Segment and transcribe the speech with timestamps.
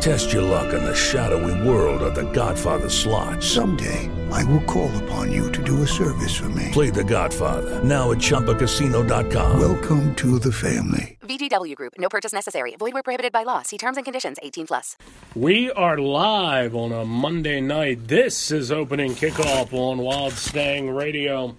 [0.00, 3.42] Test your luck in the shadowy world of The Godfather slot.
[3.42, 6.68] Someday, I will call upon you to do a service for me.
[6.72, 9.58] Play The Godfather now at ChumbaCasino.com.
[9.58, 11.18] Welcome to the family.
[11.22, 11.94] VGW Group.
[11.98, 12.76] No purchase necessary.
[12.78, 13.62] Void where prohibited by law.
[13.62, 14.38] See terms and conditions.
[14.42, 14.96] 18 plus.
[15.34, 18.06] We are live on a Monday night.
[18.06, 21.56] This is opening kickoff on Wild Stang Radio,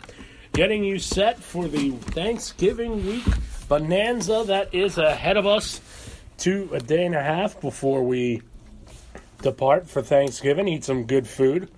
[0.53, 3.25] getting you set for the Thanksgiving week
[3.67, 5.81] bonanza that is ahead of us.
[6.39, 8.43] To a day and a half before we
[9.41, 11.69] depart for Thanksgiving, eat some good food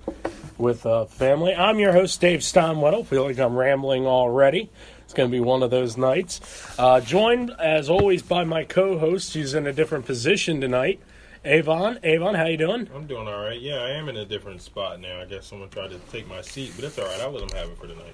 [0.57, 1.55] with uh, family.
[1.55, 3.05] I'm your host, Dave Steinwettle.
[3.05, 4.69] Feel like I'm rambling already.
[5.05, 6.41] It's going to be one of those nights.
[6.77, 9.33] Uh, joined, as always, by my co-host.
[9.33, 10.99] He's in a different position tonight.
[11.45, 12.89] Avon, Avon, how you doing?
[12.93, 13.59] I'm doing all right.
[13.59, 15.21] Yeah, I am in a different spot now.
[15.21, 17.21] I guess someone tried to take my seat, but it's all right.
[17.21, 18.13] I'll let them have it for tonight.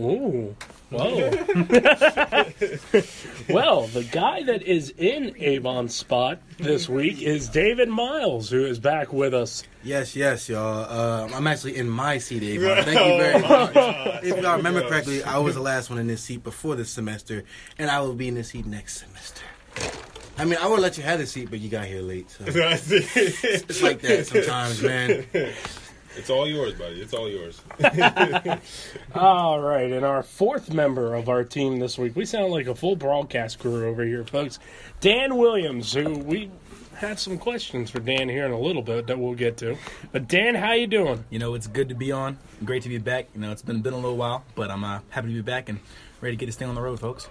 [0.00, 0.56] Ooh,
[0.88, 1.30] whoa.
[3.50, 8.78] well, the guy that is in Avon's spot this week is David Miles, who is
[8.78, 9.62] back with us.
[9.82, 10.86] Yes, yes, y'all.
[10.88, 12.82] Uh, I'm actually in my seat, Avon.
[12.84, 14.24] Thank you very much.
[14.24, 17.44] if y'all remember correctly, I was the last one in this seat before this semester,
[17.78, 19.44] and I will be in this seat next semester.
[20.38, 22.30] I mean, I would let you have the seat, but you got here late.
[22.30, 22.44] So.
[22.48, 25.26] it's like that sometimes, man.
[26.16, 27.00] It's all yours, buddy.
[27.00, 27.62] It's all yours.
[29.14, 32.74] All right, and our fourth member of our team this week, we sound like a
[32.74, 34.58] full broadcast crew over here, folks.
[35.00, 36.50] Dan Williams, who we
[36.96, 39.76] had some questions for Dan here in a little bit that we'll get to.
[40.12, 41.24] But Dan, how you doing?
[41.30, 42.38] You know, it's good to be on.
[42.64, 43.28] Great to be back.
[43.34, 45.68] You know, it's been been a little while, but I'm uh, happy to be back
[45.68, 45.78] and
[46.20, 47.28] ready to get this thing on the road, folks.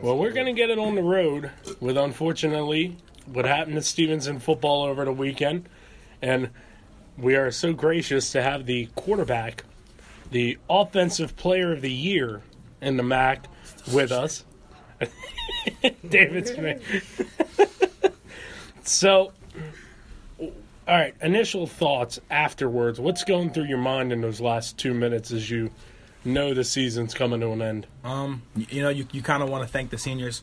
[0.00, 4.38] Well, we're going to get it on the road with, unfortunately, what happened to Stevenson
[4.38, 5.68] football over the weekend.
[6.22, 6.50] And
[7.20, 9.64] we are so gracious to have the quarterback,
[10.30, 12.42] the offensive player of the year
[12.80, 13.46] in the MAC
[13.92, 14.44] with us.
[16.08, 17.62] David Smith.
[18.84, 19.32] so,
[20.40, 20.50] all
[20.86, 23.00] right, initial thoughts afterwards.
[23.00, 25.70] What's going through your mind in those last two minutes as you
[26.24, 27.86] know the season's coming to an end?
[28.04, 30.42] Um, you know, you, you kind of want to thank the seniors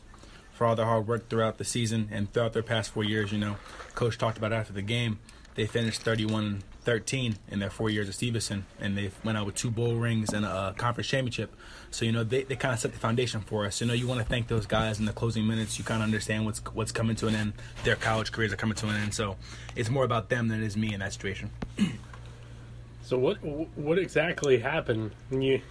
[0.52, 3.32] for all their hard work throughout the season and throughout their past four years.
[3.32, 3.56] You know,
[3.94, 5.18] Coach talked about after the game.
[5.56, 9.56] They finished 31 13 in their four years at Stevenson, and they went out with
[9.56, 11.52] two bowl rings and a conference championship.
[11.90, 13.80] So, you know, they, they kind of set the foundation for us.
[13.80, 15.78] You know, you want to thank those guys in the closing minutes.
[15.78, 17.54] You kind of understand what's what's coming to an end.
[17.82, 19.14] Their college careers are coming to an end.
[19.14, 19.36] So
[19.74, 21.50] it's more about them than it is me in that situation.
[23.02, 25.10] So what what exactly happened?
[25.28, 25.60] when You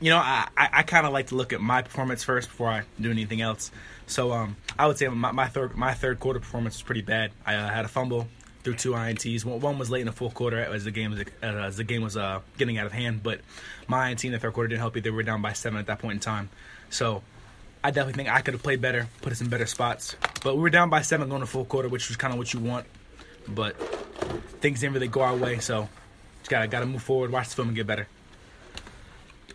[0.00, 2.68] you know, I, I, I kind of like to look at my performance first before
[2.68, 3.70] I do anything else.
[4.08, 7.30] So um, I would say my, my third my third quarter performance was pretty bad.
[7.46, 8.26] I uh, had a fumble
[8.64, 9.44] through two ints.
[9.44, 11.84] One, one was late in the fourth quarter as the game was uh, as the
[11.84, 13.22] game was uh, getting out of hand.
[13.22, 13.40] But
[13.86, 15.10] my INT in the third quarter didn't help either.
[15.10, 16.48] We were down by seven at that point in time.
[16.90, 17.22] So
[17.84, 20.16] I definitely think I could have played better, put us in better spots.
[20.42, 22.38] But we were down by seven going to the full quarter, which was kind of
[22.38, 22.86] what you want.
[23.46, 23.76] But
[24.60, 25.88] things didn't really go our way, so
[26.40, 28.08] just gotta gotta move forward, watch the film, and get better.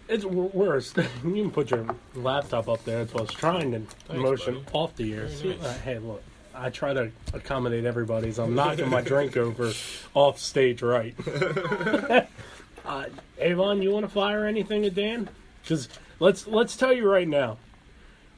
[0.08, 0.94] It's worse.
[1.24, 3.00] You can put your laptop up there.
[3.00, 4.66] That's what I was trying to motion buddy.
[4.74, 5.25] off the air.
[5.28, 5.66] Very nice.
[5.66, 8.31] uh, hey, look, I try to accommodate everybody.
[8.31, 9.72] So I'm knocking my drink over
[10.14, 11.16] off stage right.
[12.86, 13.06] uh,
[13.40, 15.30] Avon, you want to fire anything at Dan?
[15.62, 15.90] Because
[16.20, 17.58] let's let's tell you right now,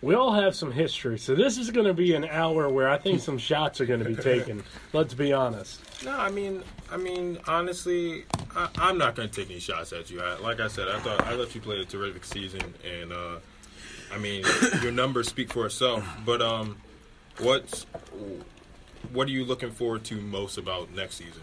[0.01, 1.17] we all have some history.
[1.17, 4.03] So this is going to be an hour where I think some shots are going
[4.03, 4.63] to be taken.
[4.93, 5.81] Let's be honest.
[6.03, 10.09] No, I mean, I mean, honestly, I, I'm not going to take any shots at
[10.09, 10.21] you.
[10.21, 13.37] I, like I said, I thought I let you play a terrific season, and uh,
[14.13, 14.43] I mean,
[14.81, 16.07] your numbers speak for itself.
[16.25, 16.77] But um,
[17.39, 17.85] what's
[19.11, 21.41] what are you looking forward to most about next season?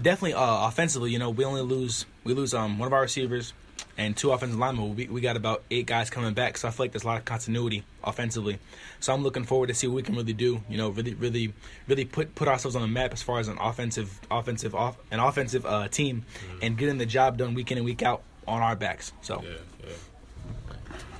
[0.00, 3.52] definitely uh, offensively, you know, we only lose we lose um one of our receivers
[4.00, 4.96] and two offensive linemen.
[4.96, 7.18] We, we got about eight guys coming back, so I feel like there's a lot
[7.18, 8.58] of continuity offensively.
[8.98, 10.62] So I'm looking forward to see what we can really do.
[10.70, 11.52] You know, really, really,
[11.86, 15.20] really put put ourselves on the map as far as an offensive, offensive, off an
[15.20, 16.24] offensive uh, team,
[16.62, 19.12] and getting the job done week in and week out on our backs.
[19.20, 19.86] So Yeah,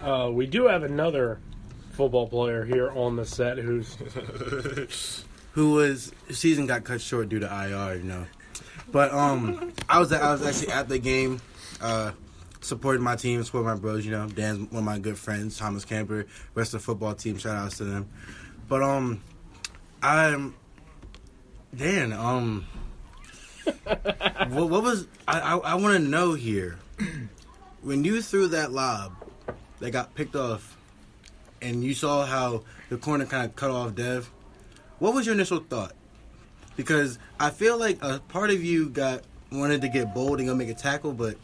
[0.03, 0.13] yeah.
[0.13, 1.39] Uh, we do have another
[1.93, 3.95] football player here on the set who's
[5.53, 8.25] Who was season got cut short due to IR, you know.
[8.91, 11.41] But um, I was I was actually at the game,
[11.81, 12.13] uh,
[12.61, 14.05] supporting my team, supporting my bros.
[14.05, 17.39] You know, Dan's one of my good friends, Thomas Camper, rest of the football team.
[17.39, 18.09] Shout outs to them.
[18.69, 19.23] But um,
[20.03, 20.55] I'm
[21.75, 22.13] Dan.
[22.13, 22.67] Um,
[23.65, 25.41] what, what was I?
[25.41, 26.79] I, I want to know here.
[27.83, 29.15] When you threw that lob,
[29.79, 30.77] that got picked off,
[31.63, 34.31] and you saw how the corner kind of cut off Dev,
[34.99, 35.93] what was your initial thought?
[36.77, 40.55] Because I feel like a part of you got wanted to get bold and go
[40.55, 41.37] make a tackle, but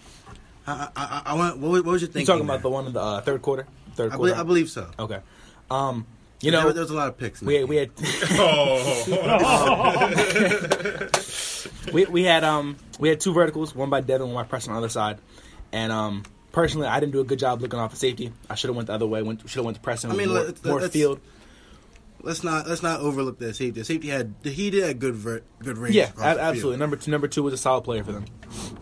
[0.67, 2.21] I I, I, I want what, was- what was your thing?
[2.21, 2.47] You thinking?
[2.47, 3.67] talking about the one in the uh, third quarter?
[3.95, 4.33] Third I quarter.
[4.33, 4.89] believe, I believe so.
[4.99, 5.21] Okay.
[5.71, 6.07] Um,
[6.43, 7.41] you know, there was a lot of picks.
[7.43, 7.91] we that we had
[8.39, 10.11] Oh,
[11.93, 14.77] we, we had um we had two verticals, one by Devin, one by Preston on
[14.77, 15.19] the other side,
[15.73, 16.23] and um
[16.53, 18.33] personally I didn't do a good job looking off of safety.
[18.51, 19.23] I should have went the other way.
[19.23, 20.11] Went should have went to Preston.
[20.11, 21.21] I mean, more, let's- more let's- field.
[22.23, 23.83] let's not let's not overlook that safety.
[23.83, 25.95] Safety had he did a good ver, good range.
[25.97, 26.79] Yeah, the absolutely.
[26.79, 28.25] Number two, number two was a solid player for them.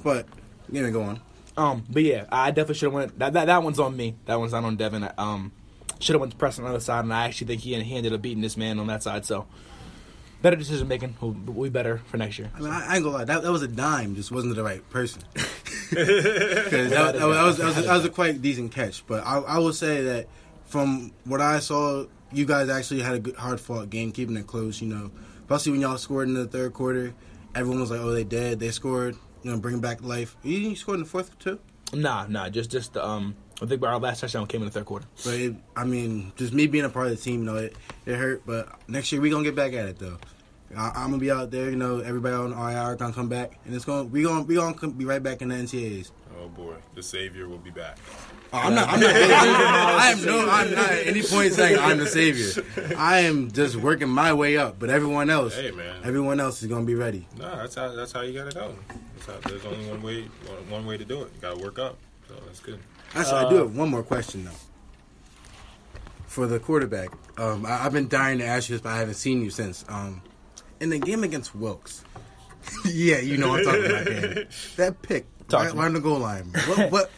[0.03, 0.27] But
[0.71, 1.21] you know, go on.
[1.57, 3.19] Um, but yeah, I definitely should have went.
[3.19, 4.17] That, that that one's on me.
[4.27, 5.09] That one's not on Devin.
[5.19, 5.53] Um,
[6.01, 7.97] should have went to Preston on the other side, and I actually think he, he
[7.97, 9.25] ended up beating this man on that side.
[9.25, 9.47] So
[10.43, 12.51] better decision making will be better for next year.
[12.55, 13.25] I mean, I, I ain't gonna lie.
[13.25, 14.15] That, that was a dime.
[14.15, 15.23] Just wasn't the right person.
[15.91, 19.07] Because that, that, was, that, was, that, was, that was a quite decent catch.
[19.07, 20.29] But I, I will say that
[20.65, 24.47] from what I saw, you guys actually had a good, hard fought game, keeping it
[24.47, 24.83] close.
[24.83, 25.11] You know,
[25.43, 27.15] especially when y'all scored in the third quarter,
[27.55, 29.17] everyone was like, "Oh, they dead." They scored.
[29.45, 30.37] You know, bring back life.
[30.43, 31.61] You, scored in the fourth too.
[31.93, 35.07] Nah, nah, just just um, I think our last touchdown came in the third quarter.
[35.23, 37.77] But it, I mean, just me being a part of the team, you know, it,
[38.07, 38.43] it hurt.
[38.47, 40.19] But next year we gonna get back at it though.
[40.75, 42.01] I, I'm gonna be out there, you know.
[42.01, 45.23] Everybody on IR gonna come back, and it's gonna we gonna we gonna be right
[45.23, 46.11] back in the NCAA's.
[46.45, 47.99] Oh boy, the savior will be back.
[48.53, 48.89] Oh, I'm not.
[48.89, 49.11] I'm not.
[49.15, 50.49] I am no.
[50.49, 52.65] I'm not at any point saying I'm the savior.
[52.97, 54.79] I am just working my way up.
[54.79, 56.01] But everyone else, Hey, man.
[56.05, 57.27] everyone else is gonna be ready.
[57.39, 58.75] No, that's how that's how you gotta go.
[59.17, 61.33] That's how, there's only one way one, one way to do it.
[61.35, 61.99] You gotta work up.
[62.29, 62.79] So that's good.
[63.15, 64.51] Actually, I do have one more question though.
[66.27, 69.15] For the quarterback, um, I, I've been dying to ask you this, but I haven't
[69.15, 69.85] seen you since.
[69.89, 70.21] Um,
[70.81, 72.03] in the game against Wilkes,
[72.85, 74.05] yeah, you know what I'm talking about.
[74.07, 74.47] Dan.
[74.77, 76.45] That pick Talk right, on the goal line.
[76.67, 76.91] What?
[76.93, 77.11] what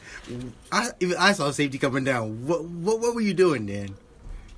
[0.73, 2.47] I even I saw safety coming down.
[2.47, 2.65] What?
[2.65, 3.01] What?
[3.01, 3.95] What were you doing, then?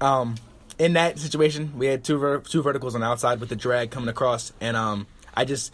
[0.00, 0.36] Um,
[0.78, 3.90] in that situation, we had two ver- two verticals on the outside with the drag
[3.90, 5.72] coming across, and um, I just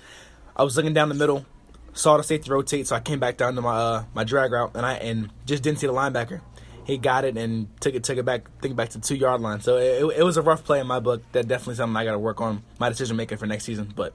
[0.57, 1.45] I was looking down the middle,
[1.93, 4.73] saw the safety rotate, so I came back down to my uh, my drag route,
[4.75, 6.41] and I and just didn't see the linebacker.
[6.85, 9.17] He got it and took it took it back, took it back to the two
[9.17, 9.61] yard line.
[9.61, 11.23] So it, it was a rough play in my book.
[11.33, 14.15] That definitely something I got to work on my decision making for next season, but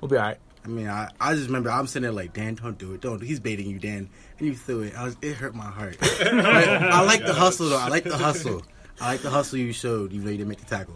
[0.00, 0.38] we'll be all right.
[0.64, 3.22] I mean, I, I just remember I'm sitting there like, Dan, don't do it, don't.
[3.22, 4.08] He's baiting you, Dan,
[4.38, 4.96] and you threw it.
[4.96, 5.98] I was, it hurt my heart.
[6.00, 7.78] But I like the hustle though.
[7.78, 8.62] I like the hustle.
[9.00, 10.94] I like the hustle you showed, even though you didn't make the tackle.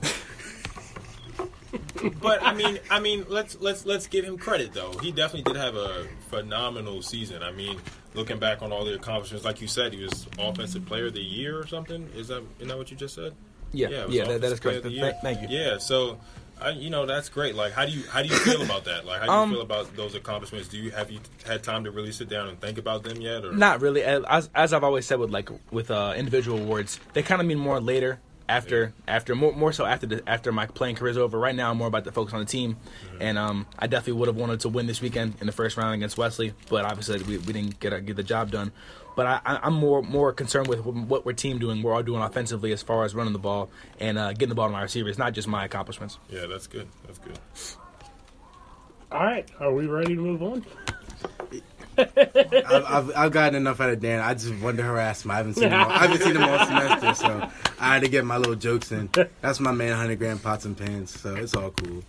[2.23, 4.93] But I mean, I mean, let's let's let's give him credit though.
[5.03, 7.43] He definitely did have a phenomenal season.
[7.43, 7.79] I mean,
[8.15, 11.20] looking back on all the accomplishments, like you said, he was offensive player of the
[11.20, 12.09] year or something.
[12.15, 13.35] Is that isn't that what you just said?
[13.73, 15.23] Yeah, it was yeah, that, that is offensive correct.
[15.23, 15.56] Th- thank you.
[15.56, 16.19] Yeah, so.
[16.60, 17.55] I, you know that's great.
[17.55, 19.05] Like, how do you how do you feel about that?
[19.06, 20.69] Like, how do you Um, feel about those accomplishments?
[20.69, 23.44] Do you have you had time to really sit down and think about them yet?
[23.44, 24.02] Or Not really.
[24.02, 27.58] As, as I've always said with like with uh, individual awards, they kind of mean
[27.58, 28.20] more later.
[28.50, 31.38] After, after more, more so after the after my playing career is over.
[31.38, 32.78] Right now, I'm more about the focus on the team,
[33.20, 35.93] and um, I definitely would have wanted to win this weekend in the first round
[35.96, 38.72] against Wesley, but obviously we, we didn't get get the job done.
[39.19, 42.23] But I, I, I'm more more concerned with what we're team doing, we're all doing
[42.23, 43.69] offensively as far as running the ball
[43.99, 46.20] and uh, getting the ball to my receivers, not just my accomplishments.
[46.31, 46.87] yeah, that's good.
[47.05, 47.37] That's good.
[49.11, 50.65] All right, are we ready to move on?
[51.99, 54.20] I've, I've, I've gotten enough out of Dan.
[54.20, 55.32] I just wanted to harass him.
[55.32, 55.81] I haven't seen him.
[55.81, 57.50] All, I haven't seen him all semester, so
[57.81, 59.10] I had to get my little jokes in.
[59.41, 61.19] That's my man, hundred grand pots and pans.
[61.19, 62.05] So it's all cool.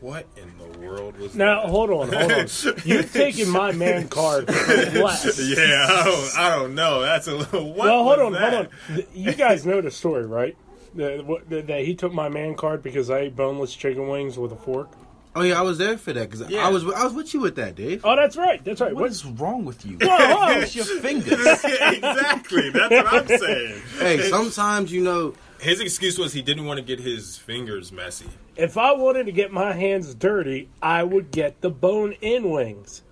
[0.00, 1.70] What in the world was Now that?
[1.70, 2.46] hold on, hold on.
[2.84, 5.40] You've taken my man card for less.
[5.40, 7.00] Yeah, I don't, I don't know.
[7.00, 7.68] That's a little.
[7.70, 8.52] What well, hold was on, that?
[8.54, 8.66] hold
[9.00, 9.04] on.
[9.12, 10.56] You guys know the story, right?
[10.94, 14.52] That that- that he took my man card because I ate boneless chicken wings with
[14.52, 14.88] a fork.
[15.36, 16.66] Oh yeah, I was there for that because Yeah.
[16.66, 18.00] I was I was with you with that, Dave.
[18.04, 18.64] Oh, that's right.
[18.64, 18.94] That's right.
[18.94, 19.98] What What is wrong with you?
[20.00, 20.50] Whoa, whoa.
[20.60, 21.40] Use your fingers.
[21.64, 22.70] exactly.
[22.70, 23.82] That's what I'm saying.
[23.98, 25.34] Hey, sometimes you know.
[25.60, 28.28] His excuse was he didn't want to get his fingers messy.
[28.58, 33.02] If I wanted to get my hands dirty, I would get the bone-in wings.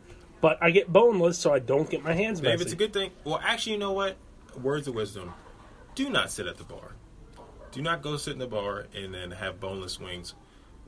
[0.40, 2.64] But I get boneless, so I don't get my hands Dave, messy.
[2.64, 3.10] it's a good thing.
[3.24, 4.16] Well, actually, you know what?
[4.60, 5.32] Words of wisdom.
[5.94, 6.92] Do not sit at the bar.
[7.72, 10.34] Do not go sit in the bar and then have boneless wings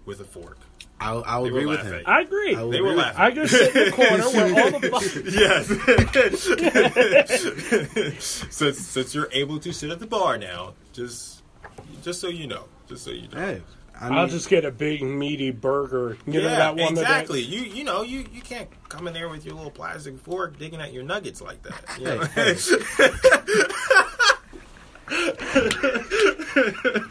[0.04, 0.58] with a fork.
[1.00, 2.02] I I will agree with him.
[2.06, 2.54] I agree.
[2.56, 3.20] I They were agree laughing.
[3.20, 5.30] I go sit in the corner where all the bu-
[8.10, 8.22] Yes.
[8.50, 11.42] since since you're able to sit at the bar now, just
[12.02, 13.38] just so you know, just so you know.
[13.38, 13.62] Hey,
[14.00, 16.17] I mean, I'll just get a big meaty burger.
[16.26, 17.43] You know yeah, that one exactly.
[17.43, 20.57] that You you know you, you can't come in there with your little plastic fork
[20.59, 21.99] digging at your nuggets like that.
[21.99, 22.21] You know?
[22.21, 22.55] Hey,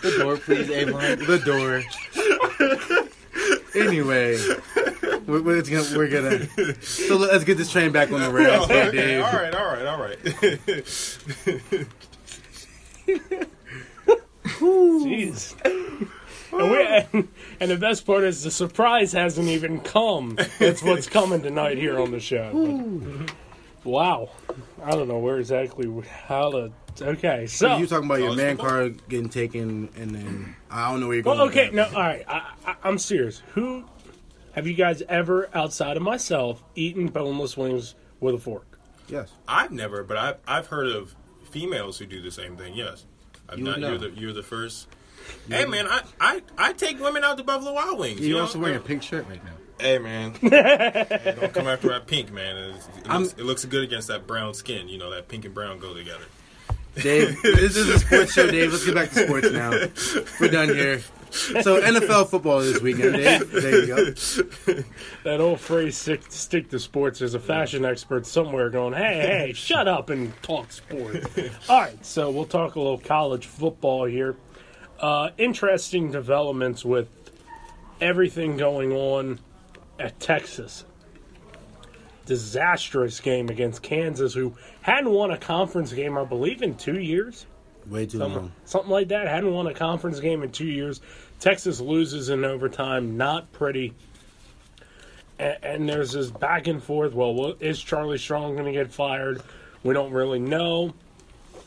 [0.02, 1.20] the door, please, Avon.
[1.20, 1.84] The door.
[3.76, 4.38] anyway,
[5.26, 6.48] we're, we're gonna, we're gonna.
[6.82, 9.24] So let's get this train back on the rails, here, okay, Dave.
[9.24, 10.18] all right, all right, all right.
[14.60, 16.08] Jeez.
[16.52, 17.28] And, we, and,
[17.60, 20.38] and the best part is the surprise hasn't even come.
[20.60, 22.52] That's what's coming tonight here on the show.
[22.54, 23.34] But-
[23.84, 24.30] wow.
[24.84, 25.90] I don't know where exactly
[26.28, 26.72] how to.
[27.00, 28.70] Okay, so you talking about your man football?
[28.70, 31.38] card getting taken, and then I don't know where you're going.
[31.38, 31.76] Well, with okay, that.
[31.76, 32.26] no, all right.
[32.28, 33.44] I, I, I'm serious.
[33.54, 33.86] Who
[34.54, 38.80] have you guys ever, outside of myself, eaten boneless wings with a fork?
[39.08, 39.32] Yes.
[39.48, 41.16] I've never, but I've I've heard of
[41.52, 42.74] females who do the same thing.
[42.74, 43.06] Yes,
[43.48, 43.80] I've You not.
[43.80, 43.90] know.
[43.90, 44.88] You're the you're the first.
[45.50, 48.20] Hey man, I, I I take women out to Buffalo Wild Wings.
[48.20, 48.42] You're you know?
[48.42, 49.52] also wearing a pink shirt right now.
[49.80, 52.58] Hey man, Hey, don't come after that pink man.
[52.58, 54.90] It's- It, looks, it looks good against that brown skin.
[54.90, 56.26] You know that pink and brown go together.
[56.96, 58.72] Dave, this is a sports show, Dave.
[58.72, 59.70] Let's get back to sports now.
[60.40, 61.02] We're done here.
[61.30, 63.52] So NFL football this weekend, Dave.
[63.52, 64.84] There you go.
[65.24, 67.20] That old phrase stick, stick to sports.
[67.20, 71.28] There's a fashion expert somewhere going, hey, hey, shut up and talk sports.
[71.70, 74.36] All right, so we'll talk a little college football here.
[75.00, 77.08] Uh, interesting developments with
[78.02, 79.40] everything going on
[80.00, 80.86] at Texas.
[82.26, 87.46] Disastrous game against Kansas, who hadn't won a conference game, I believe, in two years.
[87.88, 88.52] Way too Something, long.
[88.66, 89.28] something like that.
[89.28, 91.00] Hadn't won a conference game in two years.
[91.40, 93.16] Texas loses in overtime.
[93.16, 93.94] Not pretty.
[95.40, 97.14] And, and there's this back and forth.
[97.14, 99.42] Well, is Charlie Strong going to get fired?
[99.84, 100.94] We don't really know.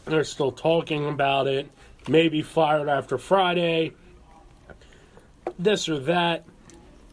[0.05, 1.71] They're still talking about it.
[2.09, 3.93] Maybe fired after Friday.
[5.59, 6.45] This or that.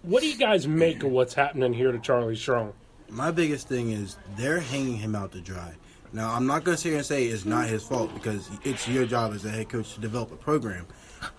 [0.03, 2.74] What do you guys make of what's happening here to Charlie Strong?
[3.10, 5.74] My biggest thing is they're hanging him out to dry.
[6.13, 8.88] Now, I'm not going to sit here and say it's not his fault because it's
[8.88, 10.88] your job as a head coach to develop a program.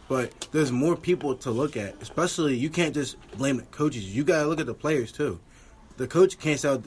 [0.08, 2.00] But there's more people to look at.
[2.02, 4.14] Especially, you can't just blame the coaches.
[4.14, 5.40] You got to look at the players too.
[5.96, 6.82] The coach can't sell.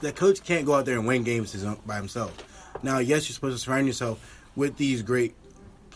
[0.00, 2.36] The coach can't go out there and win games by himself.
[2.82, 5.34] Now, yes, you're supposed to surround yourself with these great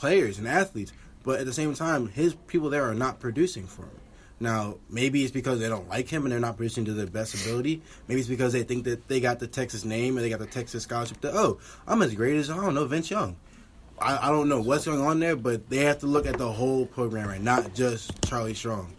[0.01, 0.93] players and athletes,
[1.23, 4.01] but at the same time, his people there are not producing for him.
[4.43, 7.35] Now, maybe it's because they don't like him and they're not producing to their best
[7.35, 7.83] ability.
[8.09, 10.47] Maybe it's because they think that they got the Texas name and they got the
[10.47, 11.21] Texas scholarship.
[11.21, 13.37] That oh, I'm as great as I don't know Vince Young.
[14.01, 16.51] I, I don't know what's going on there, but they have to look at the
[16.51, 18.97] whole program and not just Charlie Strong.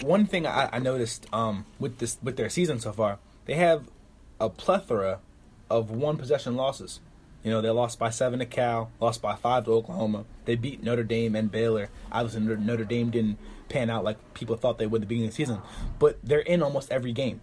[0.00, 3.88] One thing I, I noticed um, with this with their season so far, they have
[4.40, 5.18] a plethora
[5.68, 7.00] of one possession losses.
[7.44, 10.24] You know, they lost by seven to Cal, lost by five to Oklahoma.
[10.46, 11.90] They beat Notre Dame and Baylor.
[12.10, 15.34] Obviously, Notre- Dame didn't pan out like people thought they would at the beginning of
[15.34, 15.60] the season,
[15.98, 17.40] but they're in almost every game.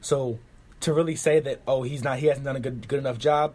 [0.00, 0.38] So
[0.80, 3.54] to really say that oh he's not he hasn't done a good good enough job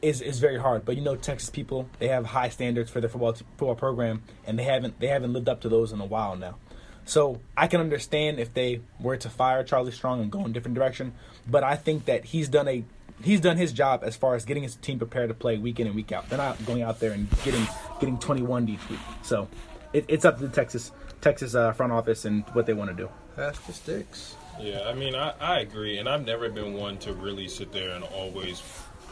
[0.00, 0.84] is is very hard.
[0.84, 4.58] But you know Texas people they have high standards for their football football program and
[4.58, 6.56] they haven't they haven't lived up to those in a while now.
[7.04, 10.54] So I can understand if they were to fire Charlie Strong and go in a
[10.54, 11.12] different direction,
[11.46, 12.84] but I think that he's done a
[13.22, 15.86] he's done his job as far as getting his team prepared to play week in
[15.86, 16.28] and week out.
[16.28, 17.66] They're not going out there and getting
[18.00, 19.00] getting 21 each week.
[19.22, 19.48] So
[19.92, 22.96] it, it's up to the Texas Texas uh, front office and what they want to
[22.96, 23.08] do.
[23.36, 24.36] Pass the sticks.
[24.60, 27.90] Yeah, I mean, I, I agree, and I've never been one to really sit there
[27.90, 28.62] and always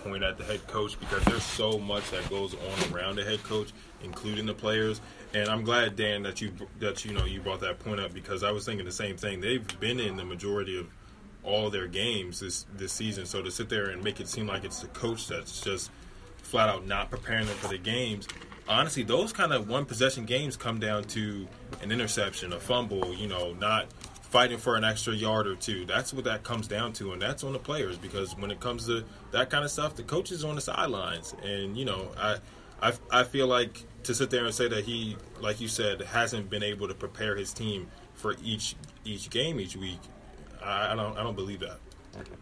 [0.05, 3.43] point at the head coach because there's so much that goes on around the head
[3.45, 3.71] coach,
[4.03, 5.01] including the players.
[5.35, 8.43] And I'm glad, Dan, that you that you know you brought that point up because
[8.43, 9.41] I was thinking the same thing.
[9.41, 10.87] They've been in the majority of
[11.45, 14.65] all their games this this season, so to sit there and make it seem like
[14.65, 15.91] it's the coach that's just
[16.43, 18.29] flat out not preparing them for the games.
[18.69, 21.49] Honestly, those kind of one possession games come down to
[21.83, 23.87] an interception, a fumble, you know, not
[24.33, 25.85] fighting for an extra yard or two.
[25.85, 28.87] That's what that comes down to, and that's on the players because when it comes
[28.87, 32.39] to that kind of stuff, the coach is on the sidelines, and you know, I,
[32.81, 36.49] I, I feel like to sit there and say that he, like you said, hasn't
[36.49, 40.01] been able to prepare his team for each each game each week.
[40.65, 41.79] I, don't, I don't believe that.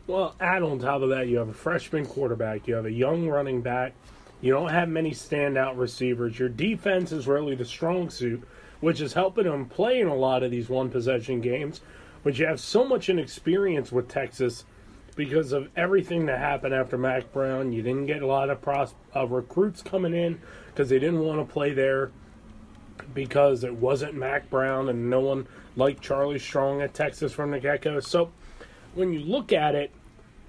[0.06, 3.28] Well, add on top of that, you have a freshman quarterback, you have a young
[3.28, 3.92] running back,
[4.40, 6.38] you don't have many standout receivers.
[6.38, 8.42] Your defense is really the strong suit,
[8.80, 11.80] which is helping them play in a lot of these one possession games.
[12.24, 14.64] But you have so much inexperience with Texas
[15.14, 17.72] because of everything that happened after Mack Brown.
[17.72, 21.46] You didn't get a lot of pros- uh, recruits coming in because they didn't want
[21.46, 22.10] to play there
[23.14, 25.46] because it wasn't Mack Brown and no one
[25.76, 28.00] liked Charlie Strong at Texas from the get go.
[28.00, 28.32] So
[28.94, 29.92] when you look at it,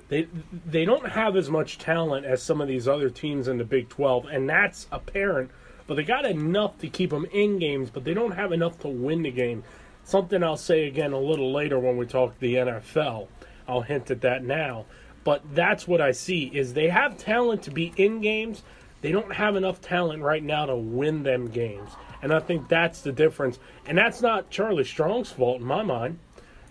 [0.10, 0.28] they
[0.66, 3.90] they don't have as much talent as some of these other teams in the Big
[3.90, 5.52] 12, and that's apparent.
[5.88, 8.88] But they got enough to keep them in games, but they don't have enough to
[8.88, 9.64] win the game.
[10.04, 13.28] Something I'll say again a little later when we talk the NFL.
[13.68, 14.86] I'll hint at that now.
[15.24, 18.64] But that's what I see is they have talent to be in games.
[19.02, 21.92] They don't have enough talent right now to win them games.
[22.22, 23.60] And I think that's the difference.
[23.86, 26.20] And that's not Charlie Strong's fault in my mind.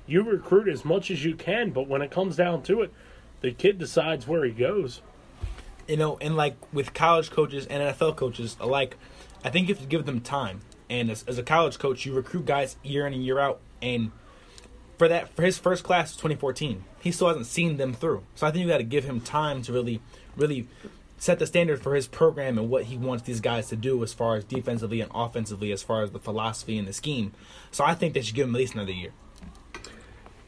[0.06, 2.92] You recruit as much as you can, but when it comes down to it,
[3.40, 5.00] the kid decides where he goes.
[5.88, 8.96] you know, and like with college coaches and NFL coaches alike,
[9.44, 10.60] I think you have to give them time.
[10.88, 14.10] And as, as a college coach, you recruit guys year in and year out, and
[14.98, 18.50] for that for his first class 2014 he still hasn't seen them through so i
[18.50, 19.98] think you got to give him time to really
[20.36, 20.68] really
[21.20, 24.12] set the standard for his program and what he wants these guys to do as
[24.12, 27.32] far as defensively and offensively as far as the philosophy and the scheme
[27.70, 29.12] so i think they should give him at least another year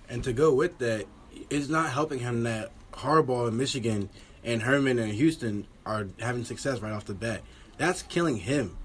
[0.09, 1.07] And to go with that,
[1.49, 4.11] it's not helping him that Harbaugh in Michigan
[4.45, 7.41] and Herman in Houston are having success right off the bat.
[7.79, 8.77] That's killing him,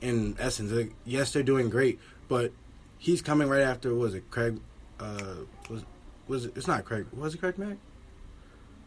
[0.00, 0.90] in essence.
[1.04, 2.52] Yes, they're doing great, but
[2.98, 3.94] he's coming right after.
[3.94, 4.58] Was it Craig?
[4.98, 5.36] Uh,
[5.70, 5.84] was
[6.26, 6.56] was it?
[6.56, 7.06] It's not Craig.
[7.12, 7.76] Was it Craig Mack?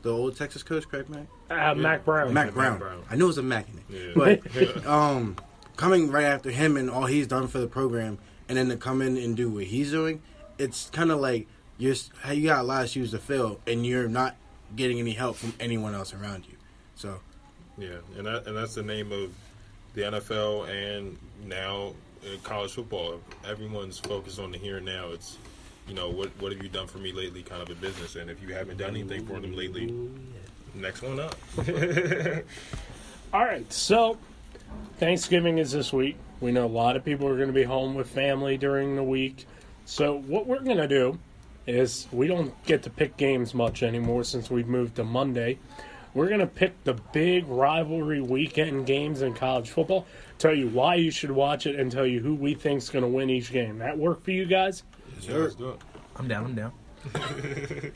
[0.06, 1.26] The old Texas coach, Craig Mack.
[1.50, 2.32] Uh, Mack Brown.
[2.32, 2.78] Mac Mack Brown.
[2.78, 3.04] Brown.
[3.10, 4.16] I knew it was a Mac in it.
[4.16, 4.38] Yeah.
[4.54, 5.36] But um,
[5.78, 9.02] coming right after him and all he's done for the program, and then to come
[9.02, 10.22] in and do what he's doing,
[10.60, 11.48] it's kind of like
[11.80, 11.96] you're
[12.32, 14.36] you got a lot of shoes to fill, and you're not
[14.76, 16.56] getting any help from anyone else around you.
[16.94, 17.20] So
[17.76, 19.34] Yeah, and that, and that's the name of
[19.96, 21.94] the NFL and now
[22.24, 23.20] uh, college football.
[23.44, 25.08] Everyone's focused on the here and now.
[25.14, 25.40] It's
[25.88, 28.16] you know what what have you done for me lately, kind of a business.
[28.16, 29.94] And if you haven't done anything for them lately,
[30.74, 31.36] next one up.
[33.34, 34.18] All right, so
[34.98, 36.18] Thanksgiving is this week.
[36.42, 39.04] We know a lot of people are going to be home with family during the
[39.04, 39.46] week.
[39.86, 41.20] So what we're going to do
[41.68, 45.60] is we don't get to pick games much anymore since we've moved to Monday.
[46.14, 50.06] We're going to pick the big rivalry weekend games in college football,
[50.38, 53.10] tell you why you should watch it, and tell you who we think's going to
[53.10, 53.80] win each game.
[53.80, 54.84] That work for you guys?
[55.22, 55.82] Yeah, let's do it.
[56.18, 56.72] i'm down i'm down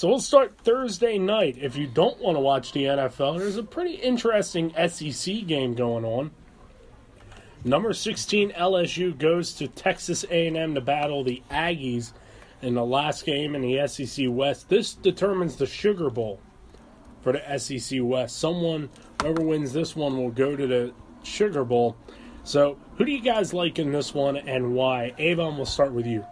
[0.00, 1.58] So we'll start Thursday night.
[1.60, 6.06] If you don't want to watch the NFL, there's a pretty interesting SEC game going
[6.06, 6.30] on.
[7.64, 12.14] Number 16 LSU goes to Texas A&M to battle the Aggies
[12.62, 14.70] in the last game in the SEC West.
[14.70, 16.40] This determines the Sugar Bowl
[17.20, 18.38] for the SEC West.
[18.38, 18.88] Someone,
[19.20, 21.94] whoever wins this one, will go to the Sugar Bowl.
[22.44, 25.14] So, who do you guys like in this one and why?
[25.16, 26.22] Avon, we'll start with you.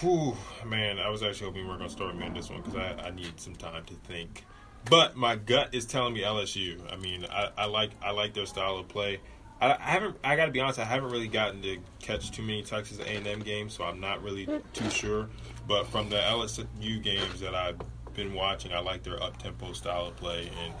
[0.00, 0.36] Whew,
[0.66, 2.74] man, I was actually hoping we were going to start me on this one because
[2.74, 4.44] I, I need some time to think.
[4.90, 6.80] But my gut is telling me LSU.
[6.92, 9.20] I mean, I, I like I like their style of play.
[9.60, 10.16] I, I haven't.
[10.24, 10.80] I got to be honest.
[10.80, 14.48] I haven't really gotten to catch too many Texas A&M games, so I'm not really
[14.72, 15.28] too sure.
[15.68, 17.78] But from the LSU games that I've
[18.14, 20.74] been watching, I like their up tempo style of play, and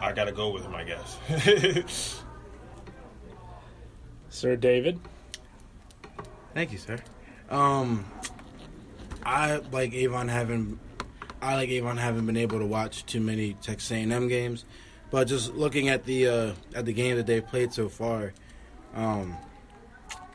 [0.00, 0.74] I got to go with them.
[0.74, 2.20] I guess.
[4.34, 4.98] Sir David.
[6.54, 6.98] thank you, sir.
[7.50, 8.04] Um,
[9.24, 10.80] I like Avon having,
[11.40, 14.64] I like Avon having been able to watch too many Texas A&M games,
[15.12, 18.34] but just looking at the uh, at the game that they've played so far,
[18.96, 19.36] um,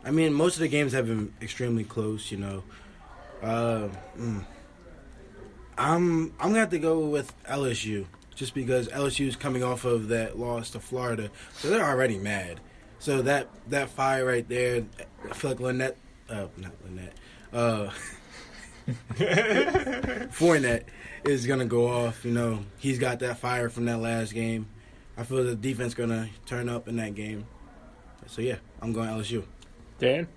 [0.06, 2.32] I mean most of the games have been extremely close.
[2.32, 2.64] You know,
[3.44, 4.46] uh, mm,
[5.78, 10.08] I'm I'm gonna have to go with LSU just because LSU is coming off of
[10.08, 12.62] that loss to Florida, so they're already mad.
[13.00, 14.86] So that that fire right there,
[15.30, 15.98] I feel like Lynette,
[16.30, 17.14] uh, not Lynette,
[17.54, 17.90] uh,
[20.36, 20.84] Fournette
[21.24, 22.26] is gonna go off.
[22.26, 24.68] You know, he's got that fire from that last game.
[25.18, 27.46] I feel the defense gonna turn up in that game.
[28.28, 29.44] So yeah, I'm going LSU.
[29.98, 30.28] Dan?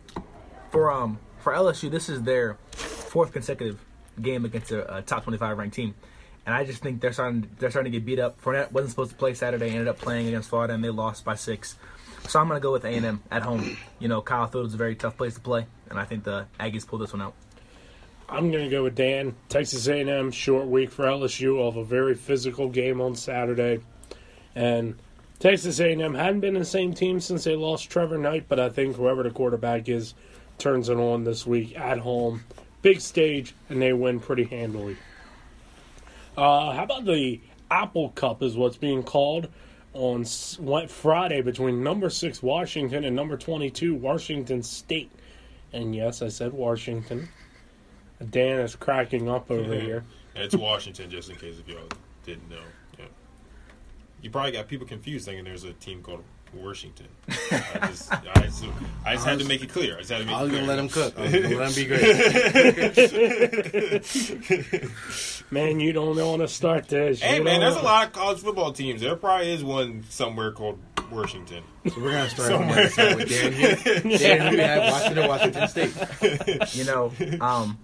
[0.72, 3.78] for um for LSU, this is their fourth consecutive
[4.20, 5.94] game against a, a top 25 ranked team,
[6.46, 8.42] and I just think they're starting they're starting to get beat up.
[8.42, 11.36] Fournette wasn't supposed to play Saturday, ended up playing against Florida, and they lost by
[11.36, 11.76] six.
[12.32, 13.76] So I'm going to go with A&M at home.
[13.98, 16.46] You know, Kyle Field is a very tough place to play, and I think the
[16.58, 17.34] Aggies pull this one out.
[18.26, 19.34] I'm going to go with Dan.
[19.50, 21.62] Texas A&M short week for LSU.
[21.62, 23.80] Have a very physical game on Saturday,
[24.54, 24.98] and
[25.40, 28.96] Texas A&M hadn't been the same team since they lost Trevor Knight, but I think
[28.96, 30.14] whoever the quarterback is
[30.56, 32.44] turns it on this week at home,
[32.80, 34.96] big stage, and they win pretty handily.
[36.34, 39.48] Uh, how about the Apple Cup is what's being called
[39.94, 45.10] on Friday between number six Washington and number 22 Washington State.
[45.72, 47.28] And yes, I said Washington.
[48.30, 50.04] Dan is cracking up over here.
[50.34, 51.88] it's Washington, just in case if y'all
[52.24, 52.62] didn't know.
[54.22, 54.26] Yeah.
[54.26, 56.22] You probably got people confused thinking there's a team called
[56.54, 57.08] Washington.
[57.28, 57.32] I
[57.88, 58.64] just, I just,
[59.06, 59.96] I just had to make it clear.
[59.96, 61.18] I just had to make I was it gonna let him cook.
[61.18, 62.02] I was gonna let him be great.
[65.50, 67.20] Man, you don't want to start this.
[67.20, 69.00] Hey You man, there's a wanna- lot of college football teams.
[69.00, 70.78] There probably is one somewhere called
[71.10, 71.62] Washington.
[71.88, 73.76] So we're gonna start on that with Dan here.
[74.18, 74.58] Dan, who
[74.92, 75.94] Washington, Washington State.
[76.74, 77.78] You know, um,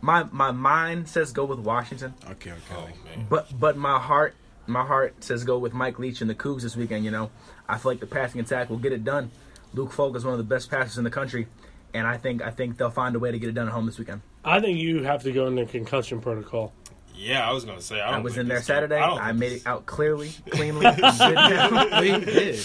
[0.00, 2.60] my my mind says go with Washington, Okay, okay.
[2.76, 3.26] Oh man.
[3.28, 4.34] but but my heart
[4.70, 7.04] my heart says go with Mike Leach and the Cougs this weekend.
[7.04, 7.30] You know,
[7.68, 9.30] I feel like the passing attack will get it done.
[9.74, 11.46] Luke Falk is one of the best passers in the country,
[11.94, 13.86] and I think I think they'll find a way to get it done at home
[13.86, 14.22] this weekend.
[14.44, 16.72] I think you have to go into concussion protocol.
[17.14, 18.00] Yeah, I was gonna say.
[18.00, 18.98] I, I don't was in there Saturday.
[18.98, 22.00] don't I, made this- it out clearly, cleanly, and good now.
[22.00, 22.60] We did.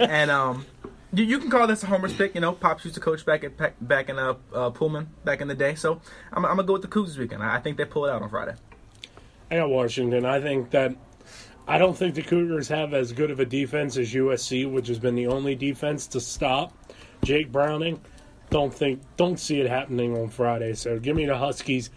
[0.00, 0.66] and um,
[1.12, 2.34] you, you can call this a homer's pick.
[2.34, 5.46] You know, Pops used to coach back at back in uh, uh, Pullman back in
[5.48, 5.74] the day.
[5.76, 6.00] So
[6.32, 7.42] I'm, I'm gonna go with the Cougs this weekend.
[7.42, 8.54] I, I think they pull it out on Friday.
[9.50, 10.24] I got Washington.
[10.24, 10.96] I think that
[11.66, 14.98] I don't think the Cougars have as good of a defense as USC, which has
[14.98, 16.72] been the only defense to stop
[17.22, 18.00] Jake Browning.
[18.50, 20.74] Don't think don't see it happening on Friday.
[20.74, 21.90] So give me the Huskies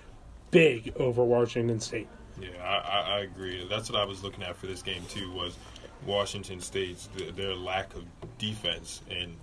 [0.52, 2.08] big over Washington State.
[2.40, 3.66] Yeah, I, I, agree.
[3.70, 5.32] That's what I was looking at for this game too.
[5.32, 5.58] Was
[6.06, 8.04] Washington State's their lack of
[8.38, 9.36] defense and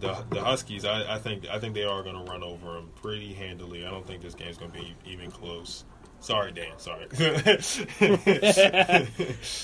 [0.00, 0.84] the the Huskies.
[0.84, 3.86] I, I think I think they are going to run over them pretty handily.
[3.86, 5.84] I don't think this game's going to be even close.
[6.20, 6.72] Sorry, Dan.
[6.78, 7.06] Sorry.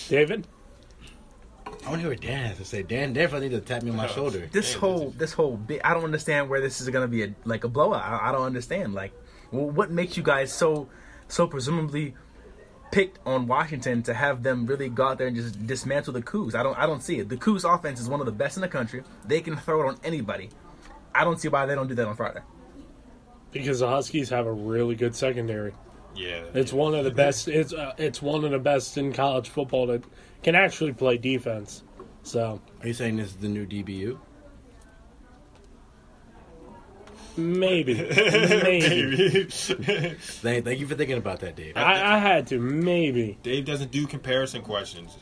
[0.08, 0.46] David,
[1.84, 2.82] I want to hear what Dan has to say.
[2.82, 4.48] Dan definitely needs to tap me on my shoulder.
[4.50, 7.64] This whole this whole bit, I don't understand where this is gonna be a, like
[7.64, 8.02] a blowout.
[8.02, 8.94] I, I don't understand.
[8.94, 9.12] Like,
[9.50, 10.88] wh- what makes you guys so
[11.28, 12.14] so presumably
[12.92, 16.54] picked on Washington to have them really go out there and just dismantle the Cougs?
[16.54, 17.28] I don't I don't see it.
[17.28, 19.02] The Cougs offense is one of the best in the country.
[19.26, 20.48] They can throw it on anybody.
[21.14, 22.40] I don't see why they don't do that on Friday.
[23.52, 25.72] because the Huskies have a really good secondary.
[26.16, 27.48] Yeah, It's one of the best.
[27.48, 30.02] It's uh, it's one of the best in college football that
[30.42, 31.82] can actually play defense.
[32.22, 34.18] So Are you saying this is the new DBU?
[37.36, 39.44] maybe, maybe.
[39.48, 41.76] Thank, thank you for thinking about that, Dave.
[41.76, 43.38] I, I had to maybe.
[43.42, 45.16] Dave doesn't do comparison questions.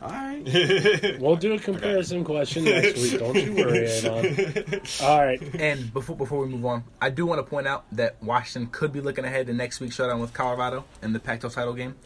[0.00, 1.18] All right.
[1.20, 3.18] We'll do a comparison question next week.
[3.18, 4.80] Don't you worry, Adon.
[5.02, 5.40] All right.
[5.56, 8.92] And before before we move on, I do want to point out that Washington could
[8.92, 11.96] be looking ahead to next week's showdown with Colorado in the Pac-12 title game.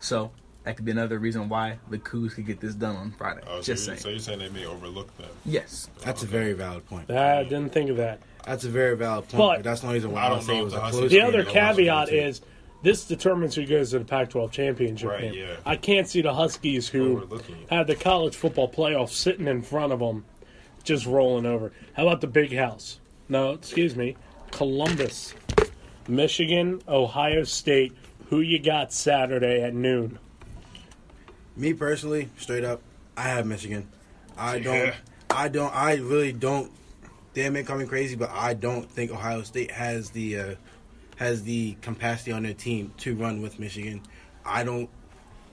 [0.00, 0.30] So
[0.64, 3.40] that could be another reason why the Cougs could get this done on Friday.
[3.46, 3.98] Oh, so, Just you're, saying.
[3.98, 5.30] so you're saying they may overlook them?
[5.46, 5.88] yes.
[6.04, 7.10] That's a very valid point.
[7.10, 8.20] I didn't think of that.
[8.44, 9.38] That's a very valid point.
[9.38, 10.80] But- But that's the only reason why I I don't don't say it was a
[10.80, 12.42] Huskies- close The other caveat is
[12.82, 15.34] this determines who goes to the Pac-12 championship Right, game.
[15.34, 15.56] yeah.
[15.66, 17.70] I can't see the Huskies who Overlooking it.
[17.70, 20.24] have the college football playoff sitting in front of them,
[20.84, 21.72] just rolling over.
[21.94, 22.98] How about the Big House?
[23.28, 24.16] No, excuse me,
[24.50, 25.34] Columbus,
[26.08, 27.92] Michigan, Ohio State.
[28.30, 30.18] Who you got Saturday at noon?
[31.56, 32.80] Me personally, straight up,
[33.16, 33.88] I have Michigan.
[34.38, 34.62] I Yeah.
[34.62, 34.94] don't.
[35.30, 35.74] I don't.
[35.74, 36.70] I really don't.
[37.34, 40.54] Damn it, coming crazy, but I don't think Ohio State has the uh,
[41.20, 44.00] has the capacity on their team to run with Michigan.
[44.44, 44.88] I don't.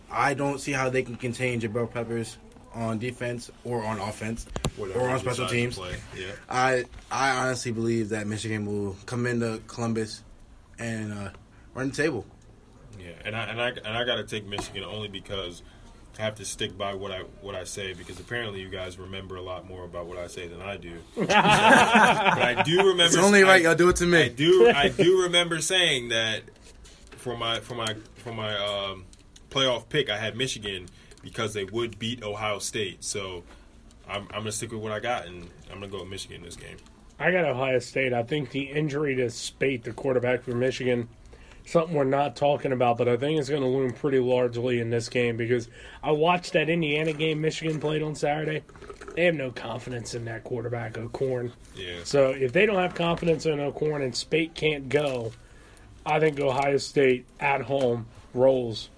[0.10, 2.38] I don't see how they can contain Jabril Peppers
[2.74, 4.46] on defense or on offense
[4.78, 5.78] Whatever or on special teams.
[6.16, 6.28] Yeah.
[6.50, 10.24] I I honestly believe that Michigan will come into Columbus
[10.80, 11.30] and uh,
[11.74, 12.26] run the table.
[12.98, 15.64] Yeah, and I and I and I got to take Michigan only because
[16.18, 19.42] have to stick by what I what I say because apparently you guys remember a
[19.42, 20.94] lot more about what I say than I do.
[21.16, 23.06] but I do remember.
[23.06, 24.22] It's only right I, y'all do it to me.
[24.22, 24.30] I me.
[24.30, 24.70] do.
[24.70, 26.42] I do remember saying that
[27.12, 29.06] for my for my for my um,
[29.50, 30.88] playoff pick, I had Michigan
[31.22, 33.04] because they would beat Ohio State.
[33.04, 33.44] So
[34.08, 36.44] I'm, I'm gonna stick with what I got, and I'm gonna go with Michigan in
[36.44, 36.78] this game.
[37.20, 38.14] I got Ohio State.
[38.14, 41.10] I think the injury to Speight, the quarterback for Michigan,
[41.68, 44.90] something we're not talking about, but I think it's going to loom pretty largely in
[44.90, 45.70] this game because
[46.02, 48.64] I watched that Indiana game Michigan played on Saturday.
[49.16, 51.52] They have no confidence in that quarterback, O'Korn.
[51.76, 52.00] Yeah.
[52.04, 55.34] So if they don't have confidence in O'Korn and Speight can't go,
[56.06, 58.90] I think Ohio State at home rolls.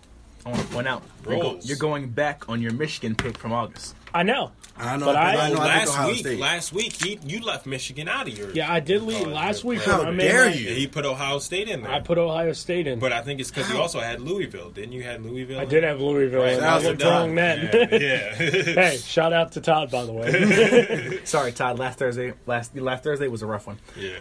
[0.45, 3.51] I want to point out you're, go- you're going back on your Michigan pick from
[3.51, 3.95] August.
[4.13, 4.51] I know.
[4.77, 5.05] I know.
[5.07, 5.59] But I, I- I know.
[5.59, 6.39] Last Ohio week, State.
[6.39, 8.49] last week he you left Michigan out of your.
[8.51, 9.81] Yeah, I did leave Oh, last week.
[9.81, 10.69] How I made dare my- you.
[10.73, 11.91] He put Ohio State in there.
[11.91, 12.97] I put Ohio State in.
[12.99, 14.69] But I think it's because you also had Louisville.
[14.71, 15.59] Didn't you have Louisville?
[15.59, 16.39] I did have Louisville.
[16.41, 17.69] Right, and Shout I out to looked wrong then.
[17.91, 17.97] Yeah.
[17.99, 18.33] yeah.
[18.89, 21.19] hey, shout out to Todd, by the way.
[21.25, 21.77] Sorry, Todd.
[21.77, 23.77] Last Thursday, last last Thursday was a rough one.
[23.97, 24.17] yeah.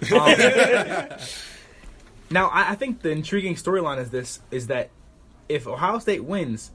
[1.13, 1.19] Um,
[2.31, 4.91] now, I, I think the intriguing storyline is this: is that
[5.49, 6.73] if Ohio State wins,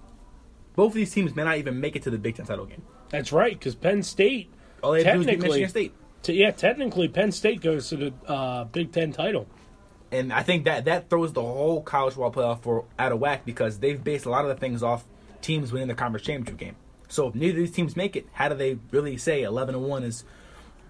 [0.76, 2.84] both of these teams may not even make it to the Big Ten title game.
[3.10, 4.52] That's right, because Penn State.
[4.82, 5.94] All they have to do is beat Michigan State.
[6.24, 9.48] T- yeah, technically, Penn State goes to the uh, Big Ten title.
[10.12, 13.46] And I think that that throws the whole college football playoff for out of whack
[13.46, 15.06] because they've based a lot of the things off
[15.42, 16.76] teams winning the conference championship game.
[17.10, 19.84] So if neither of these teams make it, how do they really say eleven and
[19.86, 20.24] one is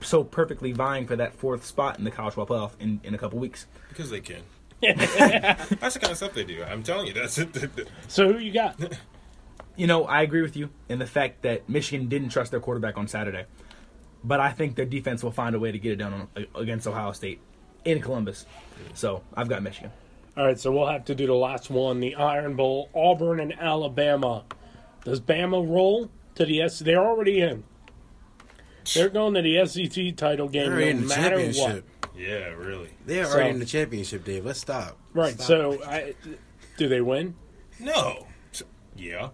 [0.02, 3.18] so perfectly vying for that fourth spot in the college football playoff in, in a
[3.18, 3.66] couple weeks?
[3.90, 4.42] because they can.
[4.84, 6.64] That's the kind of stuff they do.
[6.64, 7.50] I'm telling you, that's it.
[8.08, 8.80] So who you got?
[9.76, 12.98] You know, I agree with you in the fact that Michigan didn't trust their quarterback
[12.98, 13.46] on Saturday,
[14.24, 16.86] but I think their defense will find a way to get it done on, against
[16.88, 17.40] Ohio State
[17.86, 18.46] in Columbus.
[18.94, 19.92] So I've got Michigan.
[20.38, 23.54] All right, so we'll have to do the last one, the Iron Bowl, Auburn and
[23.60, 24.44] Alabama.
[25.06, 26.80] Does Bama roll to the S?
[26.80, 27.64] They're already in.
[28.94, 31.86] They're going to the SEC title game They're no the matter championship.
[31.86, 31.93] what.
[32.18, 32.90] Yeah, really.
[33.06, 34.46] They're So- already in the championship, Dave.
[34.46, 34.98] Let's stop.
[35.14, 35.34] Right.
[35.34, 35.84] Stop So.
[35.84, 36.14] I,
[36.78, 37.36] Do they win?
[37.80, 38.28] No.
[38.96, 39.30] Yeah.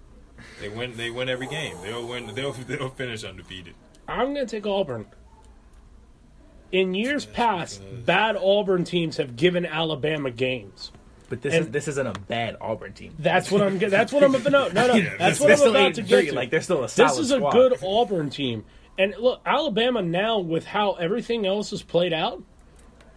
[0.62, 0.96] They win.
[0.98, 1.76] They win every game.
[1.84, 2.34] They'll win.
[2.36, 3.74] They'll they'll finish undefeated.
[4.08, 5.06] I'm going to take Auburn.
[6.72, 10.92] In years past, bad Auburn teams have given Alabama games.
[11.28, 13.15] But this And- is this isn't a bad Auburn team.
[13.20, 13.78] That's what I'm.
[13.78, 14.52] get- That's what I'm about.
[14.52, 14.94] No, no, no.
[14.96, 16.36] Yeah, that's this- what they're I'm about to get to.
[16.36, 18.65] like, they're still a solid This is a good Auburn team,
[18.98, 22.42] and look, Alabama now with how everything else is played out,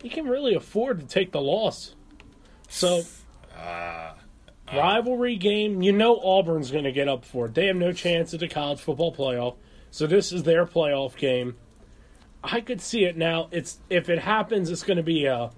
[0.03, 1.95] you can really afford to take the loss.
[2.69, 3.03] So,
[3.57, 4.15] Ah,
[4.73, 5.83] rivalry game.
[5.83, 7.55] You know Auburn's going to get up for it.
[7.55, 9.57] They have no chance at the college football playoff,
[9.91, 11.57] so this is their playoff game.
[12.43, 13.49] I could see it now.
[13.53, 15.51] It's if it happens, it's going to be a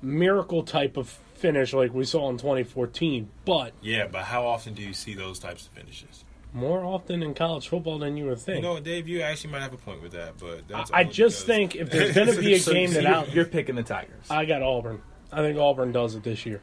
[0.00, 3.28] miracle type of finish like we saw in 2014.
[3.44, 6.24] But yeah, but how often do you see those types of finishes?
[6.54, 8.62] More often in college football than you would You think.
[8.62, 11.44] know, Dave, you actually might have a point with that, but that's I only just
[11.46, 13.74] think if there's going to be a So- game so that you're, out, you're picking
[13.74, 14.30] the Tigers.
[14.30, 15.02] I got Auburn.
[15.32, 16.60] I think Auburn does it this year,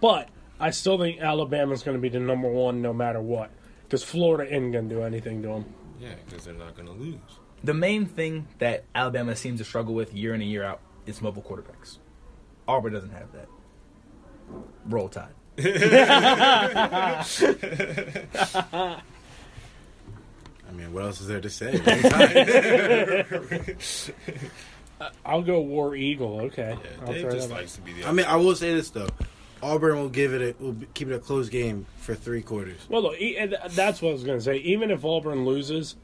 [0.00, 0.28] but
[0.60, 3.50] I still think Alabama's going to be the number one no matter what
[3.84, 5.64] because Florida isn't going to do anything to them.
[5.98, 7.18] yeah, because they're not going to lose.
[7.64, 11.22] the main thing that Alabama seems to struggle with year in and year out is
[11.22, 11.96] mobile quarterbacks.
[12.68, 13.48] Auburn doesn't have that.
[14.86, 15.32] Roll Tide.
[20.74, 21.80] I mean, what else is there to say?
[25.24, 26.40] I'll go War Eagle.
[26.42, 28.08] Okay, Yeah, I'll Dave just likes to be the.
[28.08, 29.08] I mean, I will say this though.
[29.62, 32.78] Auburn will give it a will keep it a close game for three quarters.
[32.88, 34.56] Well, look, e- and that's what I was going to say.
[34.58, 35.96] Even if Auburn loses,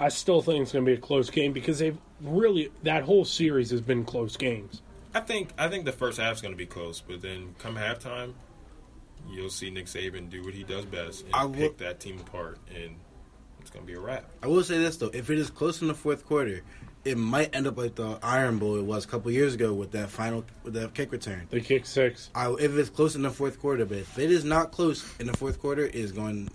[0.00, 3.24] I still think it's going to be a close game because they've really that whole
[3.24, 4.82] series has been close games.
[5.14, 8.32] I think I think the first half's going to be close, but then come halftime,
[9.30, 12.18] you'll see Nick Saban do what he does best and I will- pick that team
[12.20, 12.96] apart, and
[13.74, 14.24] it's going to be a wrap.
[14.42, 16.62] I will say this though: if it is close in the fourth quarter,
[17.04, 19.90] it might end up like the Iron Bowl it was a couple years ago with
[19.92, 21.48] that final with that kick return.
[21.50, 22.30] They kick six.
[22.34, 25.26] I, if it's close in the fourth quarter, but if it is not close in
[25.26, 26.48] the fourth quarter, it is going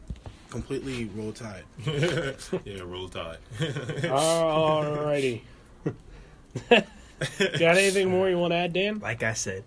[0.50, 1.64] completely roll tide.
[1.86, 3.38] yeah, roll tide.
[3.60, 5.42] Alrighty.
[6.70, 9.00] Got anything more you want to add, Dan?
[9.00, 9.66] Like I said,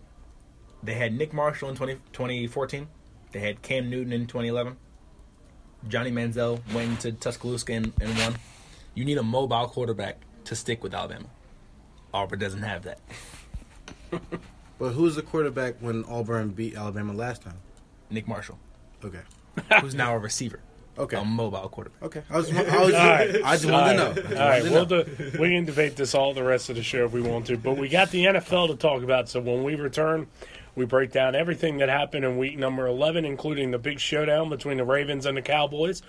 [0.82, 2.88] they had Nick Marshall in 20, 2014.
[3.32, 4.76] They had Cam Newton in 2011.
[5.88, 8.34] Johnny Manziel went to Tuscaloosa and, and won.
[8.94, 11.26] You need a mobile quarterback to stick with Alabama.
[12.14, 12.98] Auburn doesn't have that.
[14.78, 17.58] But who was the quarterback when Auburn beat Alabama last time?
[18.10, 18.58] Nick Marshall,
[19.04, 19.20] Okay,
[19.80, 20.58] who's now a receiver,
[20.98, 22.02] okay, a mobile quarterback.
[22.02, 22.22] okay.
[22.28, 23.40] I was, I was, right.
[23.44, 24.28] I just wanted right, to know.
[24.28, 24.62] I just all right.
[24.64, 25.30] wanted to We'll know.
[25.30, 27.56] do, we can debate this all the rest of the show if we want to,
[27.56, 29.28] but we got the NFL to talk about.
[29.28, 30.26] So when we return,
[30.74, 34.78] we break down everything that happened in week number eleven, including the big showdown between
[34.78, 36.02] the Ravens and the Cowboys,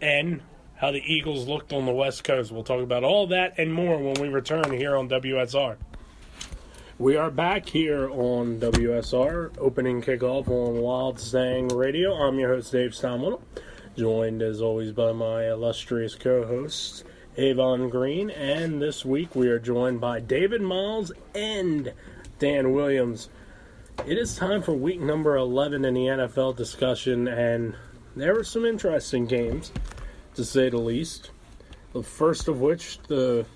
[0.00, 0.42] and
[0.76, 2.50] how the Eagles looked on the West Coast.
[2.50, 5.76] We'll talk about all that and more when we return here on WSR.
[6.98, 12.14] We are back here on WSR, opening kickoff on Wild Stang Radio.
[12.14, 13.40] I'm your host, Dave Stamwell,
[13.96, 17.02] joined as always by my illustrious co hosts,
[17.36, 21.92] Avon Green, and this week we are joined by David Miles and
[22.38, 23.30] Dan Williams.
[24.06, 27.74] It is time for week number 11 in the NFL discussion, and
[28.16, 29.72] there were some interesting games,
[30.34, 31.30] to say the least.
[31.92, 33.46] The first of which, the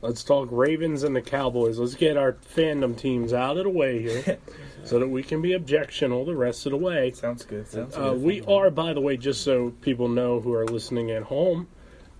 [0.00, 1.78] Let's talk Ravens and the Cowboys.
[1.78, 4.38] Let's get our fandom teams out of the way here
[4.84, 7.10] so that we can be objectional the rest of the way.
[7.12, 7.66] Sounds good.
[7.66, 11.24] Sounds Uh, we are, by the way, just so people know who are listening at
[11.24, 11.66] home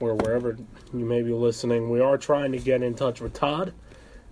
[0.01, 0.57] or wherever
[0.93, 3.73] you may be listening, we are trying to get in touch with Todd,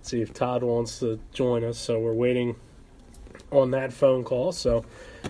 [0.07, 1.77] see if Todd wants to join us.
[1.77, 2.55] So we're waiting
[3.51, 4.51] on that phone call.
[4.51, 4.85] So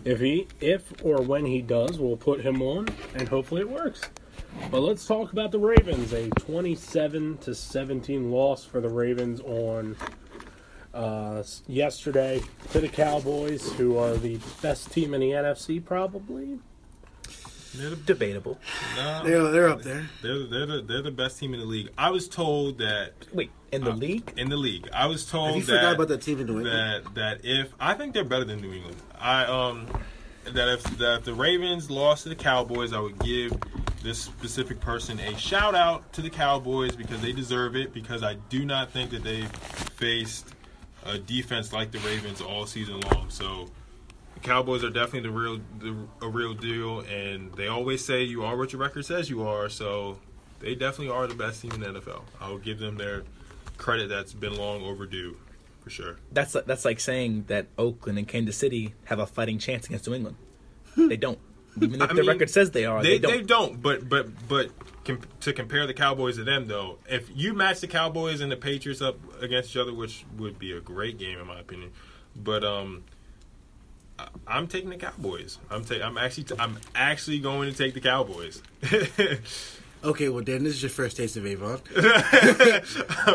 [0.06, 4.02] if he, if or when he does, we'll put him on, and hopefully it works.
[4.72, 6.14] But let's talk about the Ravens.
[6.14, 9.96] A 27 to 17 loss for the Ravens on
[10.94, 16.60] uh, yesterday to the Cowboys, who are the best team in the NFC, probably.
[17.78, 18.58] They're the, debatable.
[18.96, 20.10] nah, They're, they're up there.
[20.22, 21.90] they're, they're, the, they're the best team in the league.
[21.98, 24.32] I was told that Wait, in the league?
[24.38, 24.90] in the league.
[24.94, 27.06] I was told Have you that forgot about that team in New England?
[27.06, 28.98] that that if I think they're better than New England.
[29.20, 29.88] I um
[30.46, 33.54] that if that if the Ravens lost to the Cowboys, I would give
[34.04, 37.94] this specific person a shout out to the Cowboys because they deserve it.
[37.94, 39.46] Because I do not think that they
[39.96, 40.54] faced
[41.06, 43.26] a defense like the Ravens all season long.
[43.30, 43.70] So
[44.42, 48.44] the Cowboys are definitely the real the, a real deal, and they always say you
[48.44, 49.70] are what your record says you are.
[49.70, 50.20] So
[50.60, 52.22] they definitely are the best team in the NFL.
[52.40, 53.24] I will give them their
[53.78, 55.38] credit that's been long overdue
[55.82, 56.18] for sure.
[56.32, 60.08] That's like, that's like saying that Oakland and Kansas City have a fighting chance against
[60.08, 60.36] New England.
[60.96, 61.40] they don't.
[61.80, 63.48] Even if I the mean, record says they are, They, they, they don't.
[63.74, 63.82] don't.
[63.82, 64.72] But but but
[65.04, 68.56] com- to compare the Cowboys to them though, if you match the Cowboys and the
[68.58, 71.92] Patriots up against each other, which would be a great game in my opinion,
[72.36, 73.04] but um,
[74.48, 75.58] I'm taking the Cowboys.
[75.70, 78.62] I'm ta- I'm actually t- I'm actually going to take the Cowboys.
[80.04, 81.82] Okay, well then this is your first taste of Avon.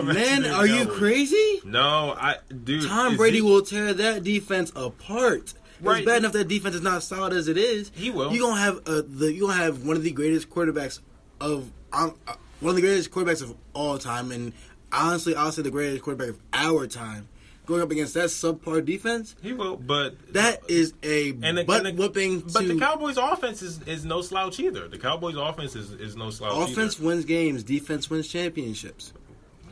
[0.05, 0.97] Man, are you Cowboys.
[0.99, 1.61] crazy?
[1.65, 2.87] No, I dude.
[2.89, 5.55] Tom Brady he- will tear that defense apart.
[5.81, 5.99] Right.
[5.99, 7.91] It's bad enough that defense is not solid as it is.
[7.95, 8.33] He will.
[8.33, 11.01] You gonna have uh, the you gonna have one of the greatest quarterbacks
[11.41, 14.53] of um, uh, one of the greatest quarterbacks of all time, and
[14.93, 17.29] honestly, I'll say the greatest quarterback of our time,
[17.73, 19.35] going up against that subpar defense.
[19.43, 22.41] He will, but That is a and butt the- whooping.
[22.53, 24.89] But the Cowboys' offense is, is no slouch either.
[24.89, 27.07] The Cowboys' offense is, is no slouch offense either.
[27.07, 29.13] wins games, defense wins championships.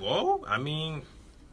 [0.01, 1.03] Well, I mean,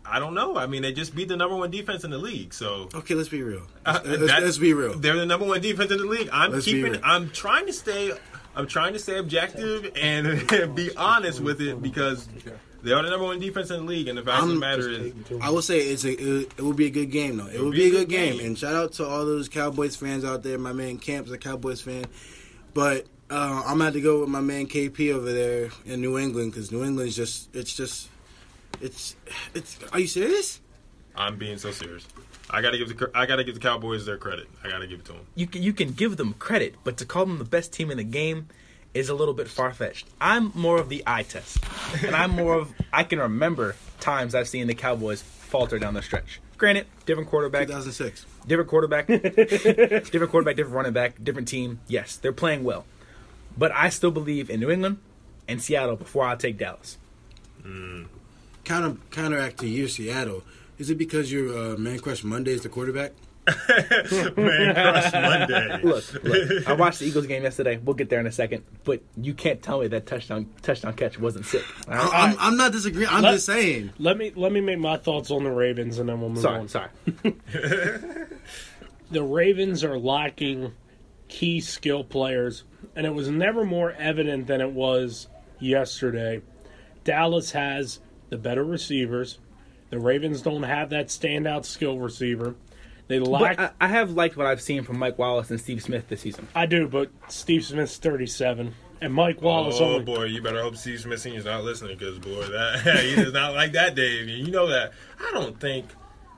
[0.06, 0.56] I don't know.
[0.58, 3.28] I mean, they just beat the number one defense in the league, so Okay, let's
[3.30, 3.64] be real.
[3.86, 4.98] Uh, Let's, let's- let's be real.
[4.98, 6.30] They're the number one defense in the league.
[6.32, 7.00] I'm Let's keeping.
[7.04, 8.14] I'm trying to stay.
[8.58, 12.28] I'm trying to stay objective and be honest with it because
[12.82, 14.08] they are the number one defense in the league.
[14.08, 16.74] And the fact of the matter is, I will say it's a it, it will
[16.74, 17.48] be a good game though.
[17.48, 18.40] It will be, a good game.
[18.40, 20.58] and shout out to all those Cowboys fans out there.
[20.58, 22.06] My man Camp's a Cowboys fan,
[22.74, 26.18] but uh, I'm gonna have to go with my man KP over there in New
[26.18, 28.10] England because New England's just it's just
[28.82, 29.16] it's
[29.54, 29.78] it's.
[29.94, 30.62] Are you serious?
[31.16, 32.08] I'm being so serious.
[32.50, 34.48] I gotta give the I gotta give the Cowboys their credit.
[34.64, 35.28] I gotta give it to them.
[35.36, 37.98] you can, you can give them credit, but to call them the best team in
[37.98, 38.48] the game
[38.94, 40.08] is a little bit far fetched.
[40.20, 41.60] I'm more of the eye test,
[42.06, 46.02] and I'm more of I can remember times I've seen the Cowboys falter down the
[46.02, 46.40] stretch.
[46.58, 48.26] Granted, different quarterback, 2006.
[48.48, 51.80] different quarterback, different quarterback, different running back, different team.
[51.88, 52.86] Yes, they're playing well,
[53.58, 54.98] but I still believe in New England
[55.48, 56.98] and Seattle before I take Dallas.
[58.64, 60.44] Counter counteract to you, Seattle.
[60.78, 63.14] Is it because your uh, man crush Monday is the quarterback?
[64.36, 65.80] Man Crush Monday.
[65.82, 67.78] Look, look, I watched the Eagles game yesterday.
[67.78, 71.18] We'll get there in a second, but you can't tell me that touchdown touchdown catch
[71.18, 71.64] wasn't sick.
[71.88, 72.10] all right?
[72.14, 73.08] I- I'm, I'm not disagreeing.
[73.10, 73.92] I'm Let- just saying.
[74.00, 76.60] Let me let me make my thoughts on the Ravens, and then we'll move Sorry,
[76.60, 76.68] on.
[76.68, 76.90] sorry.
[79.12, 80.74] the Ravens are lacking
[81.30, 82.66] key skill players,
[82.98, 85.28] and it was never more evident than it was
[85.60, 86.42] yesterday.
[87.06, 89.40] Dallas has the better receivers.
[89.90, 92.56] The Ravens don't have that standout skill receiver.
[93.08, 93.58] They lack.
[93.58, 96.22] But I, I have liked what I've seen from Mike Wallace and Steve Smith this
[96.22, 96.48] season.
[96.54, 100.04] I do, but Steve Smith's 37, and Mike Wallace Oh only.
[100.04, 103.54] boy, you better hope Steve Smith Senior's not listening because boy, that he does not
[103.54, 104.28] like that, Dave.
[104.28, 104.92] You know that.
[105.20, 105.86] I don't think.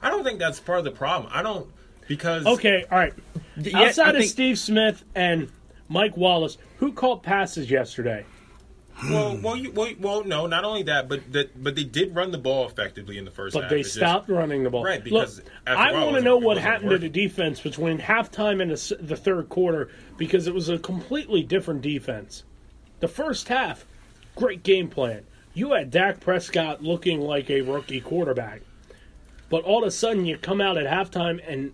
[0.02, 1.32] I don't think that's part of the problem.
[1.34, 1.68] I don't
[2.08, 3.14] because Okay, all right.
[3.58, 5.52] Yeah, Outside I of think- Steve Smith and
[5.88, 8.26] Mike Wallace, who caught passes yesterday?
[9.10, 9.42] Well, hmm.
[9.42, 12.38] well, you, well, well, no, not only that, but that, but they did run the
[12.38, 13.70] ball effectively in the first But half.
[13.70, 14.84] they It just- stopped running the ball.
[14.84, 18.72] Right, because Look, I want to know what happened to the defense between halftime and
[18.72, 22.44] the, the third quarter because it was a completely different defense.
[23.00, 23.86] The first half,
[24.36, 25.26] great game plan.
[25.54, 28.62] You had Dak Prescott looking like a rookie quarterback,
[29.50, 31.74] but all of a sudden you come out at halftime and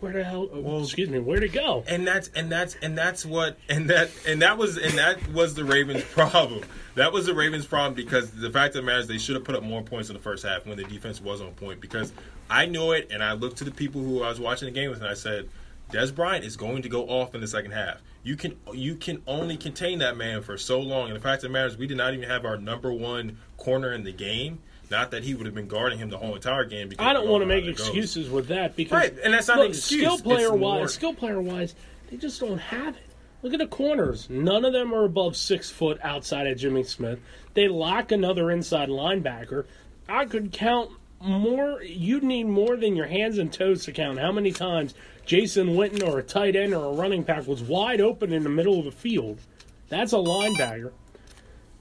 [0.00, 0.48] where the hell?
[0.52, 1.84] Oh, well, excuse me, where'd it go?
[1.88, 5.54] and that's and that's and that's what and that and that was and that was
[5.54, 6.64] the Ravens' problem.
[6.94, 9.44] That was the Ravens' problem because the fact of the matter is they should have
[9.44, 11.80] put up more points in the first half when the defense was on point.
[11.80, 12.12] Because
[12.50, 14.90] I knew it, and I looked to the people who I was watching the game
[14.90, 15.48] with, and I said,
[15.92, 18.02] Dez Bryant is going to go off in the second half.
[18.22, 21.08] You can you can only contain that man for so long.
[21.08, 23.38] And the fact of the matter is we did not even have our number one
[23.56, 24.58] corner in the game.
[24.90, 26.88] Not that he would have been guarding him the whole entire game.
[26.88, 27.86] Because I don't want to make that goes.
[27.88, 30.00] excuses with that because Right, and that's not an look, excuse.
[30.00, 31.74] Skill It's player more- wise, skill player wise,
[32.10, 33.02] they just don't have it.
[33.42, 37.18] Look at the corners; none of them are above six foot outside of Jimmy Smith.
[37.54, 39.64] They lack another inside linebacker.
[40.08, 41.82] I could count more.
[41.82, 44.94] You'd need more than your hands and toes to count how many times
[45.24, 48.48] Jason Witten or a tight end or a running back was wide open in the
[48.48, 49.40] middle of the field.
[49.88, 50.92] That's a linebacker.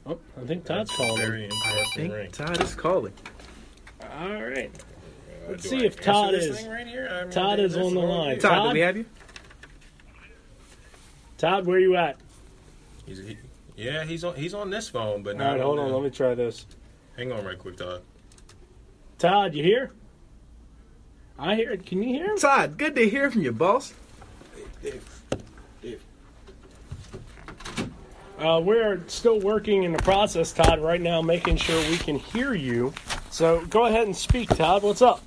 [0.06, 1.18] Oh, I think Todd's calling.
[1.18, 1.30] him.
[1.32, 2.32] Very interesting ring.
[2.32, 3.14] Todd is calling.
[4.20, 4.72] All right.
[5.48, 6.60] Uh, Let's Do see I if Todd this is.
[6.60, 7.08] thing right here?
[7.12, 8.40] I mean, Todd is that's on the all line.
[8.40, 8.68] Todd, Todd?
[8.70, 9.06] do we have you?
[11.38, 12.18] Todd, where are you at?
[13.06, 13.38] He's, he,
[13.76, 14.36] yeah, he's on.
[14.36, 15.90] He's on this phone, but All not right, hold on.
[15.90, 16.66] the- Let me try this.
[17.18, 18.02] Hang on, right quick, Todd.
[19.18, 19.92] Todd, you here?
[21.38, 21.86] I hear it.
[21.86, 22.38] Can you hear him?
[22.38, 23.94] Todd, good to hear from you, boss.
[28.38, 32.54] Uh, we're still working in the process, Todd, right now, making sure we can hear
[32.54, 32.94] you.
[33.30, 34.84] So go ahead and speak, Todd.
[34.84, 35.24] What's up?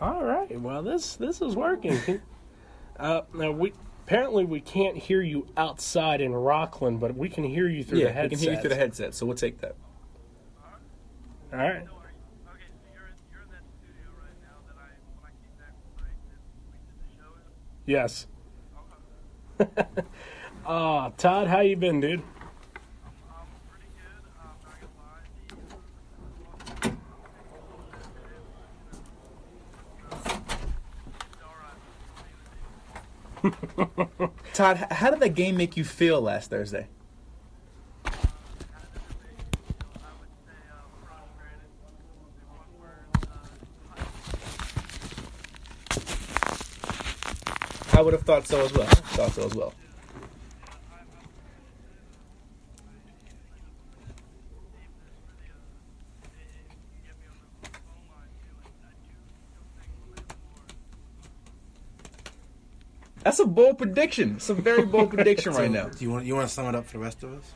[0.00, 0.60] All right.
[0.60, 2.20] Well, this this is working.
[2.98, 3.74] Uh, now we
[4.06, 8.04] apparently we can't hear you outside in Rockland, but we can hear you through the
[8.04, 9.74] Yeah, we can hear you through the headset, so we'll take that.
[11.52, 11.86] All right.
[17.86, 18.26] Yes.
[20.68, 22.20] Ah, Todd, how you been, dude?
[34.54, 36.88] Todd, how did that game make you feel last Thursday?
[48.06, 48.86] Would have thought so as well.
[48.86, 49.74] Thought so as well.
[63.24, 64.36] That's a bold prediction.
[64.36, 65.88] It's a very bold prediction right now.
[65.88, 67.52] Do you want you want to sum it up for the rest of us?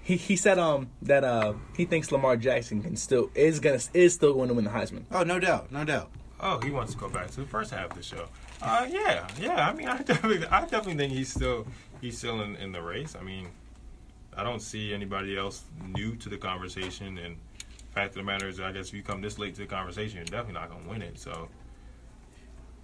[0.00, 4.14] He he said um that uh he thinks Lamar Jackson can still is gonna is
[4.14, 5.04] still going to win the Heisman.
[5.12, 6.10] Oh, no doubt, no doubt.
[6.40, 8.26] Oh, he wants to go back to the first half of the show.
[8.60, 9.68] Uh, yeah, yeah.
[9.68, 11.66] I mean, I definitely, I definitely think he's still,
[12.00, 13.16] he's still in, in the race.
[13.18, 13.48] I mean,
[14.36, 15.64] I don't see anybody else
[15.94, 17.18] new to the conversation.
[17.18, 17.36] And
[17.90, 20.16] fact of the matter is, I guess if you come this late to the conversation,
[20.16, 21.18] you're definitely not gonna win it.
[21.18, 21.48] So,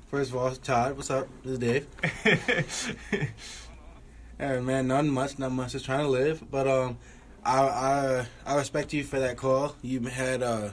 [0.09, 1.27] First of all, Todd, what's up?
[1.43, 1.87] This is Dave.
[4.43, 5.71] Hey man, not much, not much.
[5.71, 6.51] Just trying to live.
[6.51, 6.99] But um,
[7.45, 9.77] I I I respect you for that call.
[9.83, 10.71] You had uh,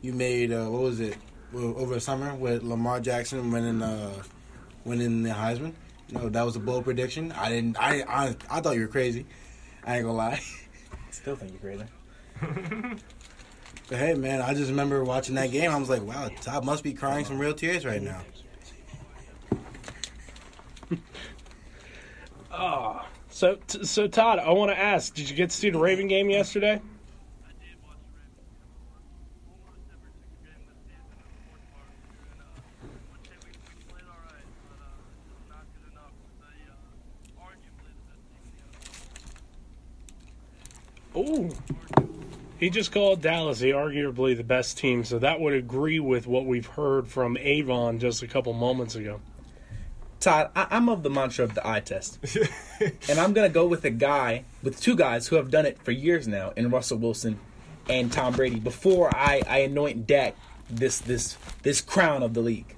[0.00, 1.16] you made uh, what was it
[1.54, 4.22] over the summer with Lamar Jackson winning uh,
[4.84, 5.72] winning the Heisman.
[6.08, 7.32] You know that was a bold prediction.
[7.32, 7.78] I didn't.
[7.78, 9.26] I I, I thought you were crazy.
[9.84, 10.40] I ain't gonna lie.
[11.10, 11.84] Still think you're crazy.
[13.88, 15.70] But hey man, I just remember watching that game.
[15.70, 18.20] I was like, wow, Todd must be crying some real tears right now.
[23.38, 26.08] So, t- so Todd, I want to ask: Did you get to see the Raven
[26.08, 26.80] game yesterday?
[41.16, 41.48] Ooh.
[42.58, 46.44] He just called Dallas the arguably the best team, so that would agree with what
[46.44, 49.20] we've heard from Avon just a couple moments ago.
[50.18, 52.18] Todd, I, I'm of the mantra of the eye test,
[53.08, 55.92] and I'm gonna go with a guy with two guys who have done it for
[55.92, 57.38] years now in Russell Wilson
[57.88, 58.58] and Tom Brady.
[58.58, 60.34] Before I, I anoint Dak
[60.68, 62.74] this this this crown of the league.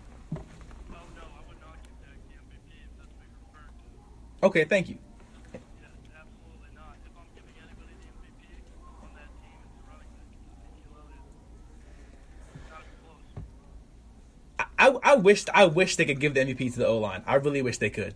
[4.42, 4.98] Okay, thank you.
[14.80, 17.22] I, I wish I wish they could give the MVP to the O line.
[17.26, 18.14] I really wish they could.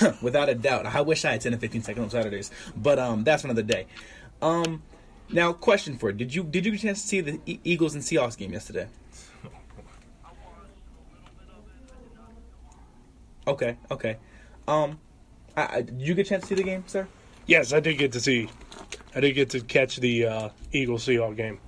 [0.22, 0.86] Without a doubt.
[0.86, 2.50] I wish I had 10 and 15 seconds on Saturdays.
[2.76, 3.86] But um that's another day.
[4.42, 4.82] Um
[5.30, 6.16] now question for you.
[6.16, 8.88] Did you did you get a chance to see the Eagles and Seahawks game yesterday?
[13.48, 14.16] Okay, okay.
[14.66, 14.98] Um
[15.56, 17.08] I, I, did you get a chance to see the game, sir?
[17.46, 18.48] Yes, I did get to see.
[19.14, 21.58] I did get to catch the uh, Eagles Seahawks game.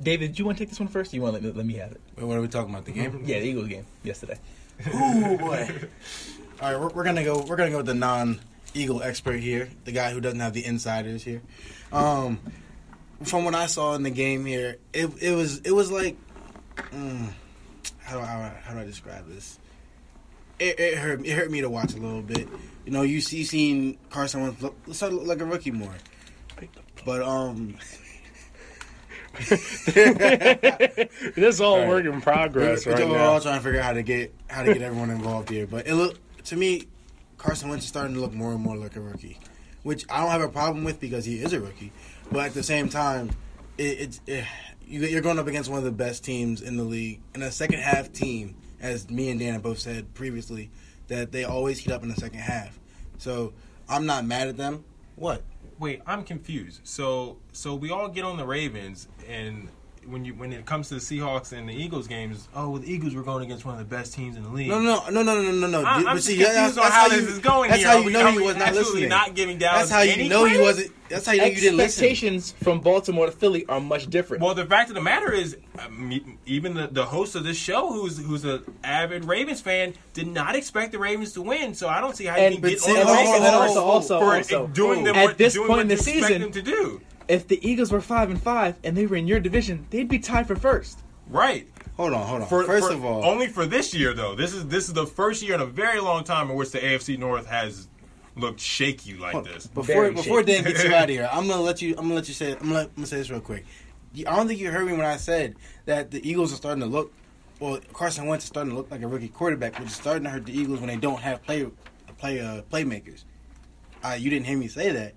[0.00, 1.12] David, did you want to take this one first?
[1.12, 2.00] Or you want to let me, let me have it?
[2.16, 2.84] Wait, what are we talking about?
[2.84, 3.22] The game?
[3.24, 4.38] Yeah, the Eagles game yesterday.
[4.94, 5.68] Ooh boy.
[6.60, 7.42] All right, we're, we're gonna go.
[7.42, 11.24] We're gonna go with the non-Eagle expert here, the guy who doesn't have the insiders
[11.24, 11.42] here.
[11.92, 12.38] Um,
[13.24, 16.16] from what I saw in the game here, it it was it was like,
[16.76, 17.28] mm,
[18.00, 19.58] how do I how do I describe this?
[20.58, 22.48] It, it hurt it hurt me to watch a little bit.
[22.84, 25.94] You know, you see seen Carson Wentz look, start look like a rookie more,
[27.04, 27.76] but um.
[29.94, 31.88] This is all Right.
[31.88, 34.62] work in progress We're, right we're all trying to figure out how to get how
[34.62, 35.66] to get everyone involved here.
[35.66, 36.86] But it look to me,
[37.38, 39.38] Carson Wentz is starting to look more and more like a rookie,
[39.82, 41.92] which I don't have a problem with because he is a rookie.
[42.30, 43.30] But at the same time,
[43.78, 44.44] it, it's it,
[44.86, 47.50] you, you're going up against one of the best teams in the league, and a
[47.50, 50.70] second half team, as me and Dan both said previously,
[51.08, 52.78] that they always heat up in the second half.
[53.18, 53.54] So
[53.88, 54.84] I'm not mad at them.
[55.16, 55.42] What?
[55.78, 56.80] Wait, I'm confused.
[56.84, 59.68] So, so we all get on the Ravens, and
[60.06, 62.92] when you when it comes to the Seahawks and the Eagles games, oh, well, the
[62.92, 64.68] Eagles were going against one of the best teams in the league.
[64.68, 65.84] No, no, no, no, no, no, no.
[65.84, 67.90] I'm, But I'm see, confused that's- on that's how, you- this is going That's here.
[67.92, 69.08] how you know he was not absolutely listening.
[69.10, 70.92] Not giving Dallas That's how you any know he wasn't.
[71.08, 72.04] That's how you know you didn't listen.
[72.04, 74.42] Expectations from Baltimore to Philly are much different.
[74.42, 75.82] Well, the fact of the matter is, uh,
[76.46, 80.56] even the, the host of this show, who's who's an avid Ravens fan, did not
[80.56, 81.74] expect the Ravens to win.
[81.74, 83.46] So I don't see how And- you can get see, on the hold on, Ravens
[83.50, 85.96] for- also- also- for also- doing them At what, this doing point what in the
[85.98, 87.00] season- them to do.
[87.28, 90.18] If the Eagles were five and five and they were in your division, they'd be
[90.18, 91.00] tied for first.
[91.28, 91.68] Right.
[91.96, 92.48] Hold on, hold on.
[92.48, 94.34] For, First for- of all, only for this year though.
[94.34, 96.78] This is this is the first year in a very long time in which the
[96.78, 97.88] AFC North has
[98.34, 99.66] looked shaky like this.
[99.66, 100.52] Before Very before shaky.
[100.52, 101.90] Dan gets you out of here, I'm gonna let you.
[101.90, 102.52] I'm gonna let you say.
[102.52, 103.64] I'm gonna, let, I'm gonna say this real quick.
[104.18, 105.56] I don't think you heard me when I said
[105.86, 107.12] that the Eagles are starting to look
[107.62, 110.30] well, Carson Wentz is starting to look like a rookie quarterback, which is starting to
[110.30, 111.64] hurt the Eagles when they don't have play
[112.18, 113.24] play uh, playmakers.
[114.02, 115.14] Uh, you didn't hear me say that,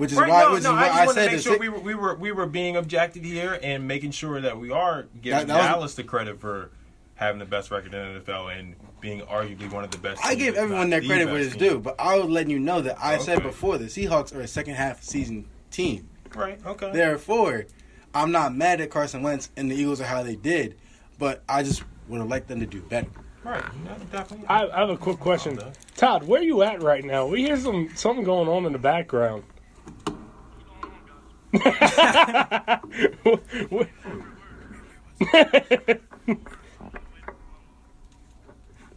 [0.00, 1.30] which is Right, why, no, which no, is I why just I, want to make
[1.32, 4.58] sure six- we were, we were we were being objective here and making sure that
[4.58, 6.70] we are giving That- that was- Dallas the credit for
[7.16, 10.24] having the best record in the NFL and being arguably one of the best.
[10.24, 12.58] I teams, give everyone their credit where best it's due, but I was letting you
[12.58, 16.08] know that I said before the Seahawks are a second half season team.
[16.34, 16.58] Right.
[16.64, 16.90] Okay.
[16.92, 17.66] Therefore,
[18.14, 20.76] I'm not mad at Carson Wentz and the Eagles are how they did,
[21.18, 23.08] but I just would have liked them to do better.
[23.44, 23.62] Right.
[23.84, 24.46] No, definitely.
[24.48, 25.56] I, I have a quick question.
[25.56, 25.72] Though.
[25.96, 27.26] Todd, where are you at right now?
[27.26, 29.44] We hear some something going on in the background.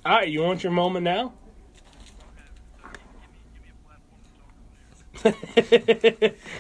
[0.06, 1.34] All right, you want your moment now?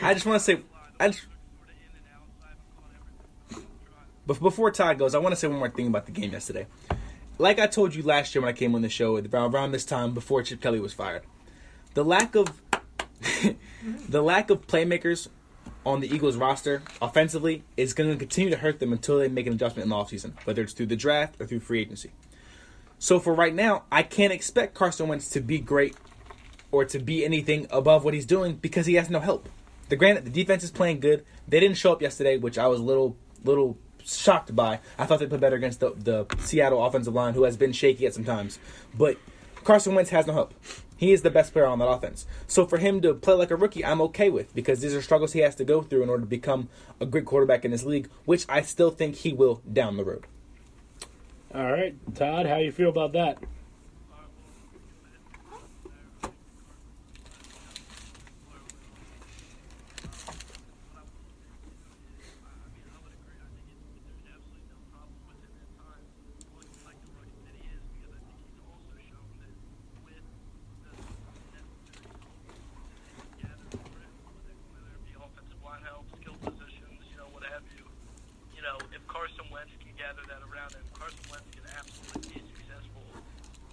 [0.01, 0.61] I just want to say,
[0.99, 1.25] I just,
[4.25, 6.67] but before Todd goes, I want to say one more thing about the game yesterday.
[7.37, 9.85] Like I told you last year when I came on the show, around, around this
[9.85, 11.23] time before Chip Kelly was fired,
[11.93, 12.61] the lack of
[14.09, 15.27] the lack of playmakers
[15.85, 19.47] on the Eagles roster offensively is going to continue to hurt them until they make
[19.47, 22.11] an adjustment in the offseason, whether it's through the draft or through free agency.
[22.99, 25.95] So for right now, I can't expect Carson Wentz to be great
[26.71, 29.49] or to be anything above what he's doing because he has no help.
[29.89, 31.25] The granted, the defense is playing good.
[31.47, 34.79] They didn't show up yesterday, which I was a little little shocked by.
[34.97, 38.05] I thought they played better against the, the Seattle offensive line, who has been shaky
[38.05, 38.59] at some times.
[38.97, 39.17] But
[39.63, 40.53] Carson Wentz has no help.
[40.95, 42.25] He is the best player on that offense.
[42.47, 45.33] So for him to play like a rookie, I'm okay with because these are struggles
[45.33, 48.09] he has to go through in order to become a great quarterback in this league,
[48.25, 50.25] which I still think he will down the road.
[51.53, 53.37] All right, Todd, how you feel about that?
[75.23, 77.83] offensive line help, skill positions, you know, what have you.
[78.55, 82.41] You know, if Carson Wentz can gather that around him, Carson Wentz can absolutely be
[82.53, 83.03] successful.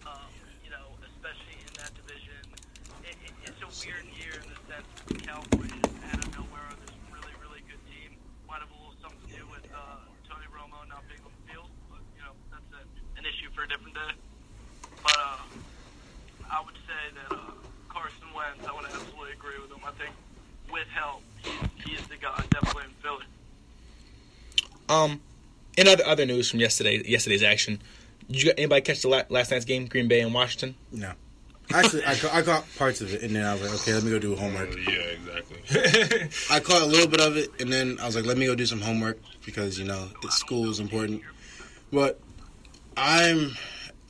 [0.06, 0.30] Um,
[0.64, 2.42] you know, especially in that division.
[3.04, 6.28] It, it, it's a weird year in the sense that the Cowboys just out of
[6.36, 8.14] nowhere are this really, really good team.
[8.46, 11.44] Might have a little something to do with uh, Tony Romo not being on the
[11.50, 12.82] field, but you know, that's a,
[13.18, 14.12] an issue for a different day.
[15.02, 15.44] But uh,
[16.50, 17.56] I would say that uh,
[17.88, 19.80] Carson Wentz, I would absolutely agree with him.
[19.82, 20.12] I think
[20.72, 21.50] with help, he,
[21.84, 23.24] he is the guy definitely in Philly.
[24.88, 25.20] Um,
[25.80, 27.80] in other other news from yesterday, yesterday's action,
[28.30, 30.74] did you anybody catch the la- last night's game, Green Bay and Washington?
[30.92, 31.12] No.
[31.72, 34.02] Actually, I, ca- I caught parts of it, and then I was like, okay, let
[34.02, 34.70] me go do homework.
[34.72, 34.98] Oh, yeah.
[34.98, 36.28] Exactly.
[36.56, 38.56] I caught a little bit of it, and then I was like, let me go
[38.56, 41.22] do some homework because you know the school is important.
[41.92, 42.20] But
[42.96, 43.52] I'm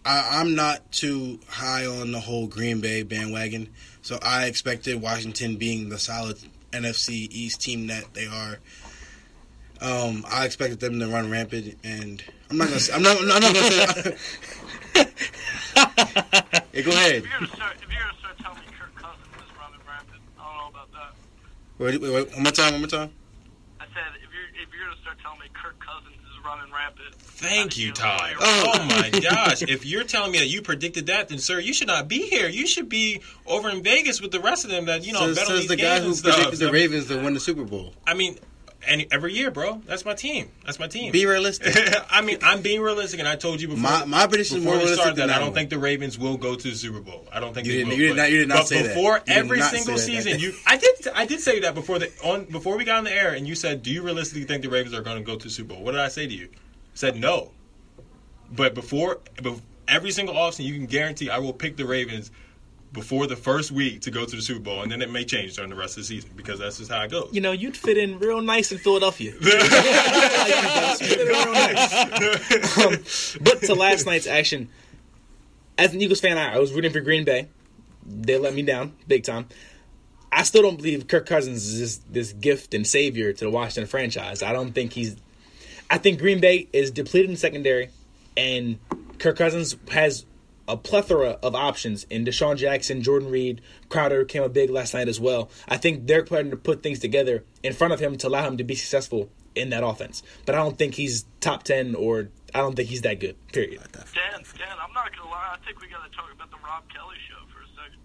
[0.04, 3.68] I, I'm not too high on the whole Green Bay bandwagon,
[4.02, 6.38] so I expected Washington being the solid
[6.72, 8.58] NFC East team that they are.
[9.80, 12.80] Um, I expected them to run rampant, and I'm not gonna.
[12.80, 13.18] Say, I'm not.
[13.18, 14.16] I'm not gonna say.
[16.72, 17.14] hey, go ahead.
[17.16, 20.20] If you're gonna start, if you're gonna start telling me Kirk Cousins is running rampant,
[20.38, 21.14] I don't know about that.
[21.78, 22.72] Wait, wait, wait, one more time.
[22.72, 23.10] One more time.
[23.80, 27.14] I said if you're if you're gonna start telling me Kirk Cousins is running rampant.
[27.16, 28.34] Thank you, Todd.
[28.38, 28.72] Oh.
[28.74, 29.62] Oh my gosh!
[29.62, 32.48] If you're telling me that you predicted that, then sir, you should not be here.
[32.48, 35.36] You should be over in Vegas with the rest of them that you know Says,
[35.38, 36.34] bet on says these the guy and who stuff.
[36.34, 37.94] predicted the Ravens to win the Super Bowl.
[38.06, 38.38] I mean,
[38.88, 39.82] and every year, bro.
[39.86, 40.48] That's my team.
[40.64, 41.12] That's my team.
[41.12, 41.74] Be realistic.
[42.10, 43.82] I mean, I'm being realistic, and I told you before.
[43.82, 45.54] My- my prediction is before more we realistic that I don't one.
[45.54, 47.26] think the Ravens will go to the Super Bowl.
[47.32, 47.96] I don't think You they didn't- will.
[47.98, 48.30] you did not.
[48.30, 48.88] you did not but say that.
[48.94, 50.00] before You every single that.
[50.00, 53.04] season, you I did I did say that before the on before we got on
[53.04, 55.36] the air, and you said, "Do you realistically think the Ravens are going to go
[55.36, 56.48] to the Super Bowl?" What did I say to you?
[56.52, 56.56] I
[56.94, 57.50] said no.
[58.52, 62.30] But before, bef- every single offseason, you can guarantee I will pick the Ravens
[62.92, 65.54] before the first week to go to the Super Bowl, and then it may change
[65.54, 67.28] during the rest of the season because that's just how it goes.
[67.32, 69.32] You know, you'd fit in real nice in Philadelphia.
[72.80, 72.96] Um,
[73.40, 74.68] but to last night's action,
[75.78, 77.48] as an Eagles fan, I, I was rooting for Green Bay.
[78.06, 79.46] They let me down big time.
[80.32, 83.86] I still don't believe Kirk Cousins is this, this gift and savior to the Washington
[83.86, 84.42] franchise.
[84.42, 85.16] I don't think he's.
[85.90, 87.90] I think Green Bay is depleted in secondary,
[88.36, 88.78] and
[89.18, 90.24] Kirk Cousins has
[90.72, 95.08] a plethora of options in DeSean Jackson, Jordan Reed, Crowder came up big last night
[95.08, 95.50] as well.
[95.68, 98.56] I think they're planning to put things together in front of him to allow him
[98.58, 100.22] to be successful in that offense.
[100.46, 103.36] But I don't think he's top ten or I don't think he's that good.
[103.52, 103.80] Period.
[103.92, 104.04] Dan,
[104.58, 105.56] Dan, I'm not gonna lie.
[105.60, 107.96] I think we gotta talk about the Rob Kelley show for a second.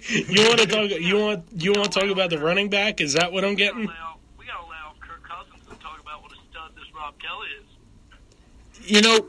[0.28, 0.90] You want to talk?
[1.00, 3.00] You want you want to talk about the running back?
[3.00, 3.86] Is that what I'm We gotta getting?
[3.88, 3.94] lay
[4.38, 7.48] we gotta lay off Kirk Cousins and talk about what a stud this Rob Kelley
[7.60, 8.90] is.
[8.90, 9.26] you know,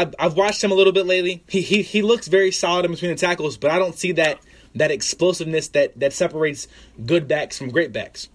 [0.00, 1.44] I've, I've watched him a little bit lately.
[1.46, 4.40] He, he he looks very solid in between the tackles, but I don't see that
[4.74, 6.68] that explosiveness that that separates
[7.04, 8.30] good backs from great backs.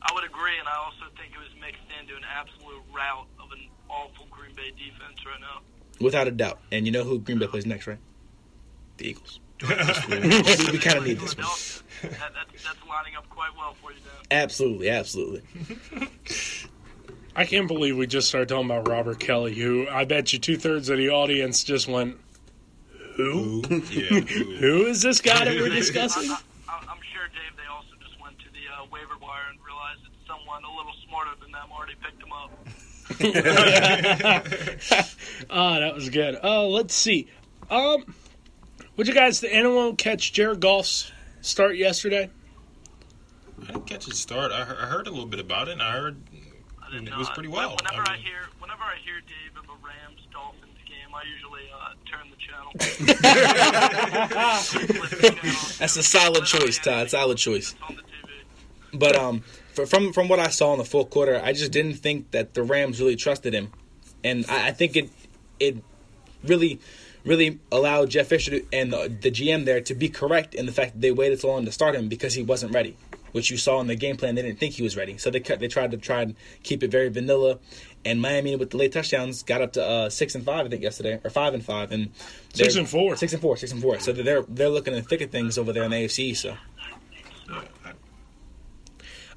[0.00, 3.52] I would agree, and I also think it was mixed into an absolute rout of
[3.52, 5.60] an awful Green Bay defense right now.
[6.00, 6.58] Without a doubt.
[6.72, 7.98] And you know who Green Bay plays next, right?
[8.96, 9.40] The Eagles.
[9.60, 11.44] we kind of need this one.
[11.44, 11.82] Philadelphia.
[12.02, 14.26] That, that's, that's lining up quite well for you, Dan.
[14.30, 15.42] Absolutely, absolutely.
[17.40, 20.58] I can't believe we just started talking about Robert Kelley, who I bet you two
[20.58, 22.18] thirds of the audience just went,
[23.16, 23.62] "Who?
[23.90, 24.20] Yeah.
[24.20, 26.36] Who is this guy that we're discussing?" I,
[26.68, 30.12] I'm sure, Dave, they also just went to the uh, waiver wire and realized that
[30.28, 32.50] someone a little smarter than them already picked him up.
[35.48, 36.38] Ah, that was good.
[36.42, 37.26] Oh, let's see.
[37.70, 38.14] Um,
[38.98, 39.40] would you guys?
[39.40, 41.10] Did anyone catch Jared Goff's
[41.40, 42.28] start yesterday?
[43.62, 44.52] I didn't catch his start.
[44.52, 46.18] I heard, I heard a little bit about it, and I heard
[46.90, 47.18] I didn't it know.
[47.18, 47.76] was pretty well.
[47.76, 51.70] Whenever I I, hear, whenever I hear Dave of a Rams Dolphins game, I usually
[51.72, 52.72] uh, turn the channel.
[55.78, 57.10] That's a solid choice, Todd.
[57.10, 57.72] Solid choice.
[57.72, 58.98] It's on the TV.
[58.98, 61.94] But um, for, from from what I saw in the full quarter, I just didn't
[61.94, 63.70] think that the Rams really trusted him,
[64.24, 65.10] and I, I think it
[65.60, 65.76] it
[66.44, 66.80] really
[67.24, 70.72] really allowed Jeff Fisher to, and the, the GM there to be correct in the
[70.72, 72.96] fact that they waited so long to start him because he wasn't ready.
[73.32, 75.40] Which you saw in the game plan, they didn't think he was ready, so they
[75.40, 77.58] cut, they tried to try and keep it very vanilla.
[78.04, 80.82] And Miami with the late touchdowns got up to uh, six and five, I think
[80.82, 82.10] yesterday, or five and five, and
[82.54, 83.14] Six and four.
[83.16, 83.98] six and four, six and four.
[84.00, 86.36] So they're they're looking in the thick of things over there in the AFC.
[86.36, 86.56] So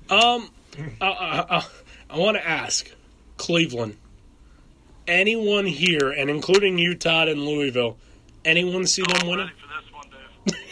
[0.09, 0.49] Um,
[1.01, 1.65] I,
[2.09, 2.91] I, want to ask
[3.37, 3.97] Cleveland.
[5.07, 7.97] Anyone here, and including you, Todd, and Louisville,
[8.45, 9.45] anyone see them winning?
[9.47, 10.19] ready for this one, Dave.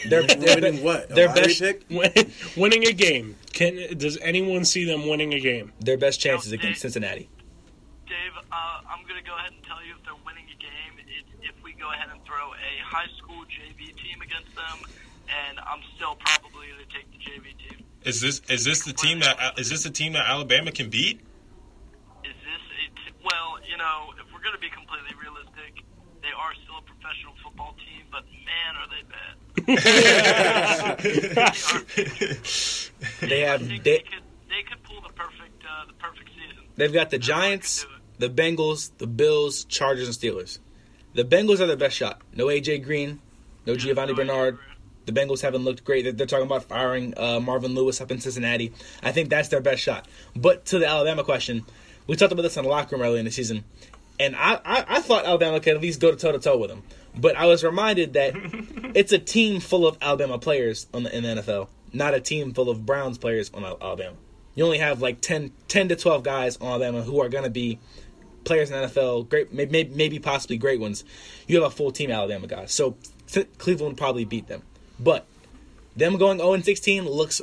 [0.09, 1.11] They're, they're Winning what?
[1.11, 1.84] A Their best pick?
[1.89, 3.36] Win- winning a game.
[3.53, 5.72] Can does anyone see them winning a game?
[5.80, 7.30] their best chances No, against Cincinnati.
[8.07, 10.99] Dave, uh, I'm going to go ahead and tell you if they're winning a game
[10.99, 14.78] it, if we go ahead and throw a high school JV team against them,
[15.30, 17.86] and I'm still probably going to take the JV team.
[18.03, 21.22] Is this is this the team that is this the team that Alabama can beat?
[22.26, 25.86] Is this a t- well, you know, if we're going to be completely realistic,
[26.22, 29.11] they are still a professional football team, but man, are they bad.
[33.22, 36.64] They have they, they could they could pull the perfect uh, the perfect season.
[36.76, 37.86] they've got the Giants,
[38.20, 40.59] the Bengals, the Bills, Chargers, and Steelers.
[41.14, 42.22] The Bengals are their best shot.
[42.36, 43.20] No AJ Green,
[43.66, 44.59] no Giovani Bernard.
[45.05, 46.03] The Bengals haven't looked great.
[46.03, 48.72] They're, they're talking about firing uh, Marvin Lewis up in Cincinnati.
[49.01, 50.07] I think that's their best shot.
[50.36, 51.66] But to the Alabama question,
[52.05, 53.64] we talked about this in the locker room earlier in the season,
[54.20, 56.70] and I, I, I thought Alabama could at least go to toe to toe with
[56.70, 56.84] them.
[57.18, 58.34] But I was reminded that
[58.95, 62.53] it's a team full of Alabama players on the, in the NFL, not a team
[62.53, 64.16] full of Browns players on Alabama.
[64.55, 67.49] You only have like 10, 10 to 12 guys on Alabama who are going to
[67.49, 67.80] be
[68.43, 71.03] players in the NFL, great, maybe, maybe possibly great ones.
[71.47, 72.72] You have a full team Alabama guys.
[72.72, 72.95] So
[73.57, 74.64] Cleveland probably beat them.
[74.99, 75.26] But
[75.95, 77.41] them going 0 16 looks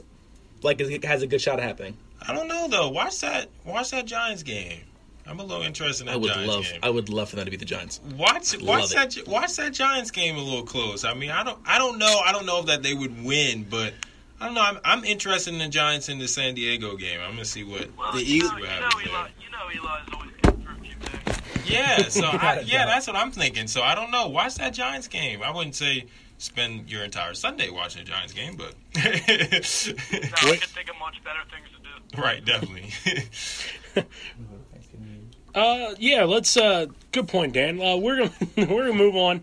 [0.63, 1.97] like it has a good shot of happening.
[2.27, 2.89] I don't know though.
[2.89, 4.83] Watch that watch that Giants game.
[5.29, 6.81] I'm a little interested in that I would Giants love game.
[6.83, 8.01] I would love for them to be the Giants.
[8.17, 9.25] Watch Love watch it.
[9.25, 11.05] that watch that Giants game a little close.
[11.05, 13.67] I mean, I don't I don't know I don't know if that they would win,
[13.69, 13.93] but
[14.41, 14.63] I don't know.
[14.63, 17.21] I'm, I'm interested in the Giants in the San Diego game.
[17.21, 17.89] I'm gonna see what.
[17.97, 20.77] Well, The you, Eagles- know, you, know Eli, you know Eli's always good for a
[20.77, 21.71] few picks.
[21.71, 23.67] Yeah, so I, yeah, that's what I'm thinking.
[23.67, 24.29] So I don't know.
[24.29, 25.43] Watch that Giants game.
[25.43, 26.07] I wouldn't say
[26.39, 31.23] spend your entire Sunday watching the Giants game, but No, I can think of much
[31.25, 32.23] better things to do.
[32.23, 32.93] right, definitely.
[35.55, 36.57] Uh, yeah, let's.
[36.57, 37.81] Uh, good point, Dan.
[37.81, 38.33] Uh, we're gonna
[38.73, 39.43] we're gonna move on.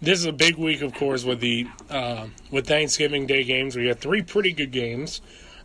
[0.00, 3.76] This is a big week, of course, with the uh, with Thanksgiving Day games.
[3.76, 5.20] We got three pretty good games.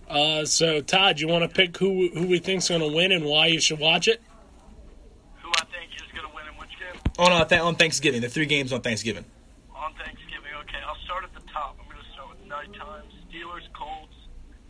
[0.07, 3.25] Uh, so, Todd, you want to pick who who we think's going to win and
[3.25, 4.21] why you should watch it?
[5.41, 7.01] Who I think is going to win in which game?
[7.19, 9.25] On uh, th- on Thanksgiving, the three games on Thanksgiving.
[9.75, 11.77] On Thanksgiving, okay, I'll start at the top.
[11.81, 13.03] I'm going to start with nighttime.
[13.27, 14.13] Steelers, Colts.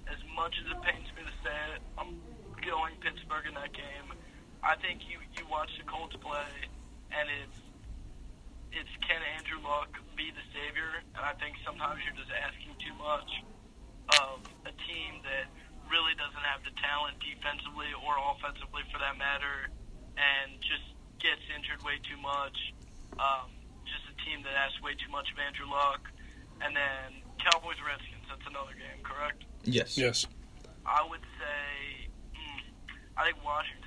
[0.07, 2.17] As much as it pains me to say it, I'm
[2.65, 4.17] going Pittsburgh in that game.
[4.67, 6.51] I think you you watch the Colts play,
[7.15, 7.59] and it's
[8.75, 10.99] it's can Andrew Luck be the savior?
[11.15, 13.31] And I think sometimes you're just asking too much
[14.19, 15.47] of a team that
[15.87, 19.71] really doesn't have the talent defensively or offensively for that matter,
[20.19, 20.83] and just
[21.23, 22.75] gets injured way too much.
[23.23, 23.47] Um,
[23.87, 26.03] just a team that asks way too much of Andrew Luck.
[26.59, 29.47] And then Cowboys Redskins, that's another game, correct?
[29.63, 29.95] Yes.
[29.95, 30.27] Yes.
[30.83, 32.59] I would say, mm,
[33.15, 33.86] I think Washington.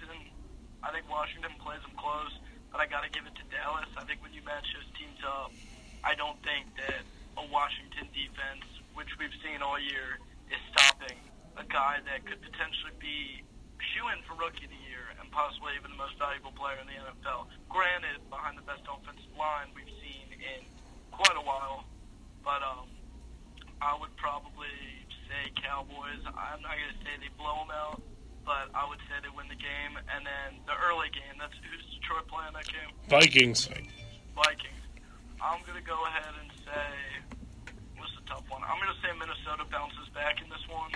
[0.83, 2.33] I think Washington plays them close,
[2.73, 3.89] but I got to give it to Dallas.
[3.97, 5.53] I think when you match those teams up,
[6.05, 7.05] I don't think that
[7.37, 8.65] a Washington defense,
[8.97, 10.19] which we've seen all year,
[10.49, 11.21] is stopping
[11.61, 13.45] a guy that could potentially be
[13.93, 16.89] shoe in for rookie of the year and possibly even the most valuable player in
[16.89, 17.49] the NFL.
[17.69, 20.61] Granted, behind the best offensive line we've seen in
[21.13, 21.85] quite a while,
[22.45, 22.89] but um,
[23.81, 24.73] I would probably
[25.29, 26.21] say Cowboys.
[26.29, 28.01] I'm not going to say they blow them out,
[28.45, 29.95] but I would say they win the game.
[30.11, 32.91] And then the early game, that's who's Detroit playing that game?
[33.09, 33.69] Vikings.
[34.35, 34.83] Vikings.
[35.41, 36.91] I'm going to go ahead and say,
[37.97, 38.61] what's the tough one?
[38.65, 40.93] I'm going to say Minnesota bounces back in this one.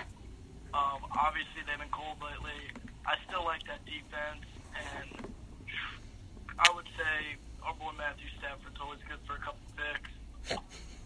[0.75, 2.69] Um, obviously, they've been cold lately.
[3.07, 5.29] I still like that defense, and
[6.59, 10.11] I would say our boy Matthew Stafford's always good for a couple picks.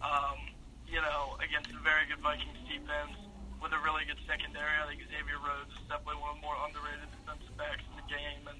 [0.02, 0.40] Um,
[0.88, 3.14] you know, against a very good Vikings defense
[3.62, 4.72] with a really good secondary.
[4.82, 8.06] I think Xavier Rhodes is definitely one of the more underrated defensive backs in the
[8.08, 8.58] game, and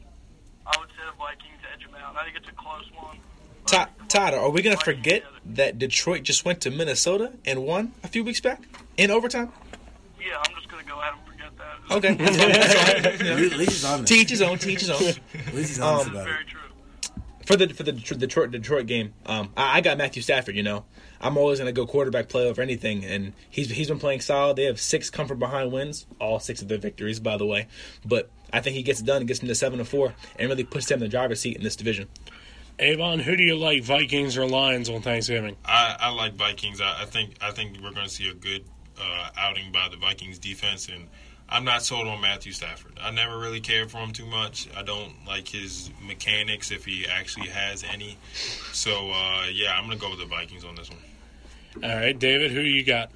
[0.66, 2.16] I would say the Vikings edge him out.
[2.16, 3.18] I think it's a close one.
[3.64, 5.24] but Todd, Todd, are we gonna forget
[5.56, 8.62] that Detroit just went to Minnesota and won a few weeks back
[8.96, 9.52] in overtime?
[10.20, 11.96] Yeah, I'm just gonna go ahead and forget that.
[11.96, 13.26] Okay, that's fine, that's fine.
[13.30, 14.08] At least- at least honest.
[14.08, 15.02] teach his own, teach his own.
[15.02, 16.30] At honest Um, about it.
[16.30, 16.59] Very true.
[17.50, 20.54] For the for the Detro- Detroit Detroit game, um, I, I got Matthew Stafford.
[20.56, 20.84] You know,
[21.20, 24.56] I'm always gonna go quarterback play over anything, and he's he's been playing solid.
[24.56, 27.66] They have six come from behind wins, all six of their victories, by the way.
[28.04, 30.64] But I think he gets it done, gets them to seven to four, and really
[30.64, 32.08] puts them in the driver's seat in this division.
[32.78, 35.56] Avon, who do you like, Vikings or Lions on Thanksgiving?
[35.66, 36.80] I, I like Vikings.
[36.80, 38.64] I, I think I think we're going to see a good
[38.98, 41.08] uh, outing by the Vikings defense, and
[41.50, 42.92] I'm not sold on Matthew Stafford.
[43.00, 44.68] I never really cared for him too much.
[44.76, 48.16] I don't like his mechanics if he actually has any.
[48.72, 51.00] So uh, yeah, I'm going to go with the Vikings on this one.
[51.82, 53.10] All right, David, who you got?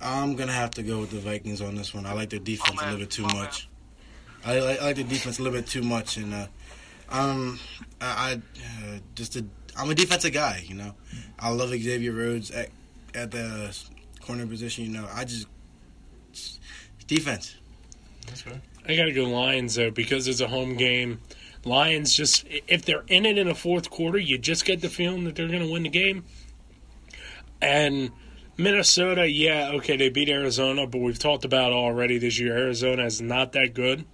[0.00, 2.04] I'm gonna have to go with the Vikings on this one.
[2.04, 3.68] I like their defense Oh, a little bit too Oh, much.
[4.44, 6.46] I like, I like the defense a little bit too much, and uh,
[7.08, 7.58] um,
[8.00, 9.44] I, I uh, just a,
[9.78, 10.62] I'm a defensive guy.
[10.66, 10.94] You know,
[11.38, 12.68] I love Xavier Rhodes at
[13.14, 13.74] at the
[14.20, 14.84] corner position.
[14.84, 15.46] You know, I just
[17.06, 17.56] defense.
[18.26, 18.44] That's.
[18.86, 21.20] I got to go Lions though because it's a home game.
[21.64, 25.24] Lions just if they're in it in the fourth quarter, you just get the feeling
[25.24, 26.24] that they're going to win the game.
[27.62, 28.10] And
[28.56, 33.20] Minnesota, yeah, okay, they beat Arizona, but we've talked about already this year Arizona is
[33.20, 34.04] not that good.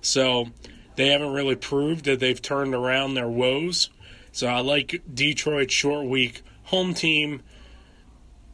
[0.00, 0.48] So
[0.96, 3.90] they haven't really proved that they've turned around their woes.
[4.32, 7.42] So I like Detroit short week home team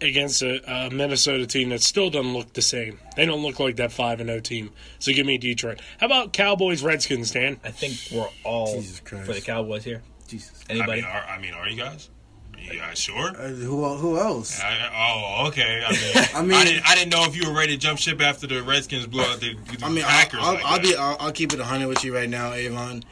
[0.00, 2.98] against a, a Minnesota team that still doesn't look the same.
[3.16, 4.70] They don't look like that five and zero team.
[4.98, 5.80] So give me Detroit.
[5.98, 7.58] How about Cowboys Redskins, Dan?
[7.64, 9.26] I think we're all Jesus Christ.
[9.26, 10.02] for the Cowboys here.
[10.26, 10.64] Jesus.
[10.68, 10.92] Anybody?
[10.92, 12.10] I mean, are, I mean, are you guys?
[12.58, 13.28] You guys sure?
[13.28, 14.60] Uh, who who else?
[14.60, 15.82] I, oh, okay.
[15.86, 18.22] I mean, I I, didn't, I didn't know if you were ready to jump ship
[18.22, 20.40] after the Redskins blew out the, the I mean, I'll, Packers.
[20.42, 23.04] I'll, like I'll be I'll, I'll keep it 100 with you right now, Avon.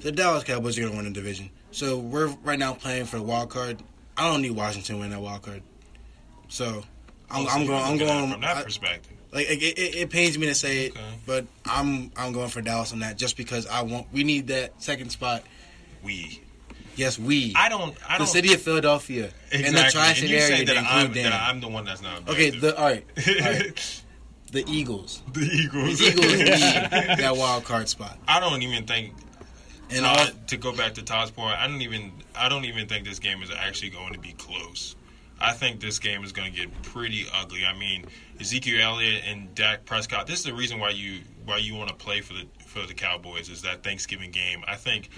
[0.00, 1.50] The Dallas Cowboys are gonna win the division.
[1.72, 3.82] So we're right now playing for the wild card.
[4.16, 5.62] I don't need Washington to win that wild card.
[6.50, 6.84] So
[7.30, 7.82] I'm, I'm going.
[7.82, 9.16] I'm look at it going from that I- perspective.
[9.32, 11.00] Like it, it, it pains me to say it, Okay.
[11.24, 14.08] but I'm I'm going for Dallas on that just because I want.
[14.12, 15.44] We need that second spot.
[16.02, 16.42] We.
[16.96, 17.52] Yes, we.
[17.56, 17.96] I don't.
[18.08, 18.26] I the don't.
[18.26, 19.64] city of Philadelphia exactly.
[19.68, 21.32] and the tri-state area that I'm, that.
[21.32, 22.28] I'm the one that's not.
[22.28, 24.02] Okay, the all right, all right.
[24.50, 25.22] the Eagles.
[25.32, 26.00] the Eagles.
[26.00, 26.48] The Eagles need
[27.20, 28.18] that wild card spot.
[28.26, 29.14] I don't even think.
[29.90, 32.10] And uh, all, to go back to Todd's point, I don't even.
[32.34, 34.96] I don't even think this game is actually going to be close.
[35.40, 37.64] I think this game is going to get pretty ugly.
[37.64, 38.04] I mean,
[38.40, 40.26] Ezekiel Elliott and Dak Prescott.
[40.26, 42.94] This is the reason why you why you want to play for the for the
[42.94, 44.62] Cowboys is that Thanksgiving game.
[44.66, 45.08] I think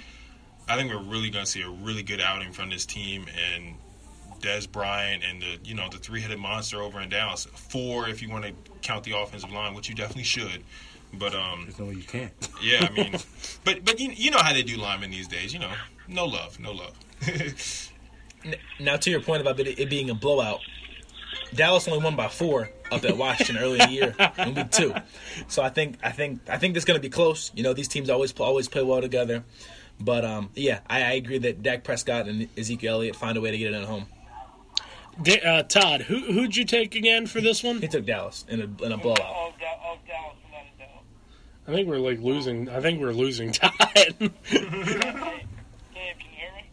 [0.69, 3.75] I think we're really going to see a really good outing from this team and
[4.41, 7.47] Dez Bryant and the you know the three headed monster over in Dallas.
[7.47, 8.53] Four if you want to
[8.83, 10.63] count the offensive line, which you definitely should.
[11.15, 12.33] But um, there's no, way you can't.
[12.63, 13.17] yeah, I mean,
[13.65, 15.53] but but you, you know how they do linemen these days.
[15.53, 15.73] You know,
[16.09, 16.99] no love, no love.
[18.45, 20.61] N- Now, to your point about it, it being a blowout,
[21.55, 24.95] Dallas only won by four up at Washington early in the year in week two.
[25.49, 27.51] So I think I think I think it's going to be close.
[27.55, 29.45] You know, these teams always pl- always play well together.
[30.01, 33.51] But um, yeah, I, I agree that Dak Prescott and Ezekiel Elliott find a way
[33.51, 34.07] to get it at home.
[35.23, 37.81] Da- uh, Todd, who who'd you take again for this one?
[37.81, 39.21] He took Dallas in a in a blowout.
[39.21, 41.03] Of, Da- of Dallas, without a doubt.
[41.69, 42.69] I think we're like losing.
[42.71, 43.73] I think we're losing Todd.
[43.95, 44.31] Dave, can
[45.93, 46.65] you hear me?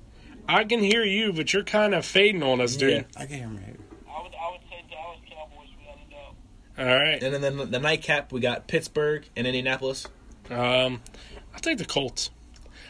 [0.49, 3.05] I can hear you, but you're kind of fading on us, dude.
[3.15, 3.59] I can hear me.
[4.09, 6.91] I would, I would say Dallas Cowboys without a doubt.
[6.91, 7.21] All right.
[7.23, 10.07] And then the, the nightcap, we got Pittsburgh and Indianapolis.
[10.49, 11.01] Um,
[11.53, 12.31] I'll take the Colts.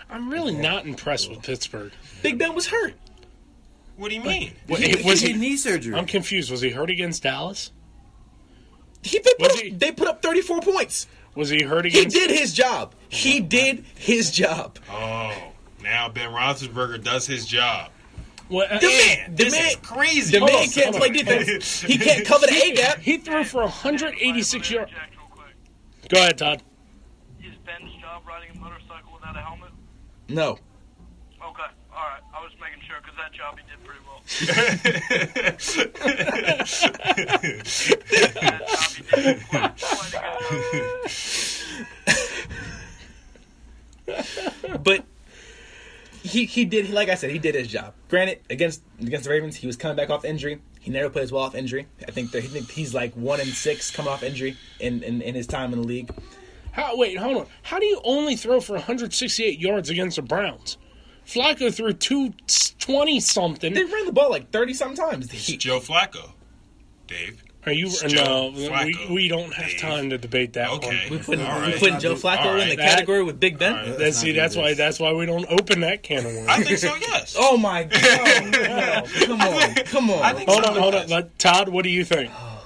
[0.09, 1.91] I'm really not impressed with Pittsburgh.
[2.23, 2.93] Big Ben was hurt.
[3.97, 4.53] what do you mean?
[4.67, 5.37] What, He, was he he?
[5.37, 5.93] knee surgery.
[5.95, 6.49] I'm confused.
[6.49, 7.71] Was he hurt against Dallas?
[9.03, 11.07] He they put, up, he- they put up 34 points.
[11.35, 12.95] Was he hurt He did his job.
[13.09, 14.79] He did his job.
[14.89, 15.51] Oh,
[15.81, 17.91] now Ben Roethlisberger does his job.
[18.47, 20.39] What, uh, The man, the man, is crazy.
[20.39, 21.81] the man on, can't play defense.
[21.83, 22.97] He can't cover the A gap.
[22.99, 24.91] he threw for 186 yards.
[24.91, 25.55] Interject real quick.
[26.09, 26.63] Go ahead, Todd.
[27.43, 29.13] Is Ben's job riding a motorcycle?
[29.13, 29.69] Without a helmet?
[30.29, 30.51] No.
[30.51, 30.59] Okay,
[31.41, 32.21] all right.
[32.33, 34.21] I was making sure because that job he did pretty well.
[36.09, 36.65] that
[38.59, 40.17] job he did quite, quite a
[40.71, 41.09] good
[44.73, 44.83] job.
[44.83, 45.05] But
[46.23, 47.93] he he did like I said, he did his job.
[48.09, 50.61] Granted, against against the Ravens, he was coming back off injury.
[50.79, 51.87] He never plays well off injury.
[52.07, 55.21] I think that, I think he's like one in six coming off injury in, in,
[55.21, 56.09] in his time in the league.
[56.71, 57.47] How, wait, hold on.
[57.63, 60.77] How do you only throw for 168 yards against the Browns?
[61.25, 63.73] Flacco threw 220 something.
[63.73, 65.25] They ran the ball like thirty some times.
[65.33, 66.31] It's He- Joe Flacco,
[67.07, 67.43] Dave.
[67.65, 67.87] Are you?
[67.87, 69.79] It's No, we, we don't have Dave.
[69.79, 70.87] time to debate that Okay.
[71.09, 71.17] one.
[71.19, 71.75] we putting, All we right.
[71.79, 73.73] putting Joe Flacco All in the That- category with Big Ben.
[73.73, 73.97] All right.
[73.97, 76.47] That's, see, that's why that's why we don't open that can of worms.
[76.47, 76.95] I think so.
[76.95, 77.35] Yes.
[77.37, 77.99] Oh my god!
[79.19, 80.23] No, come on, come on.
[80.23, 81.29] I think hold on, hold on.
[81.37, 82.31] Todd, what do you think?
[82.33, 82.63] Oh,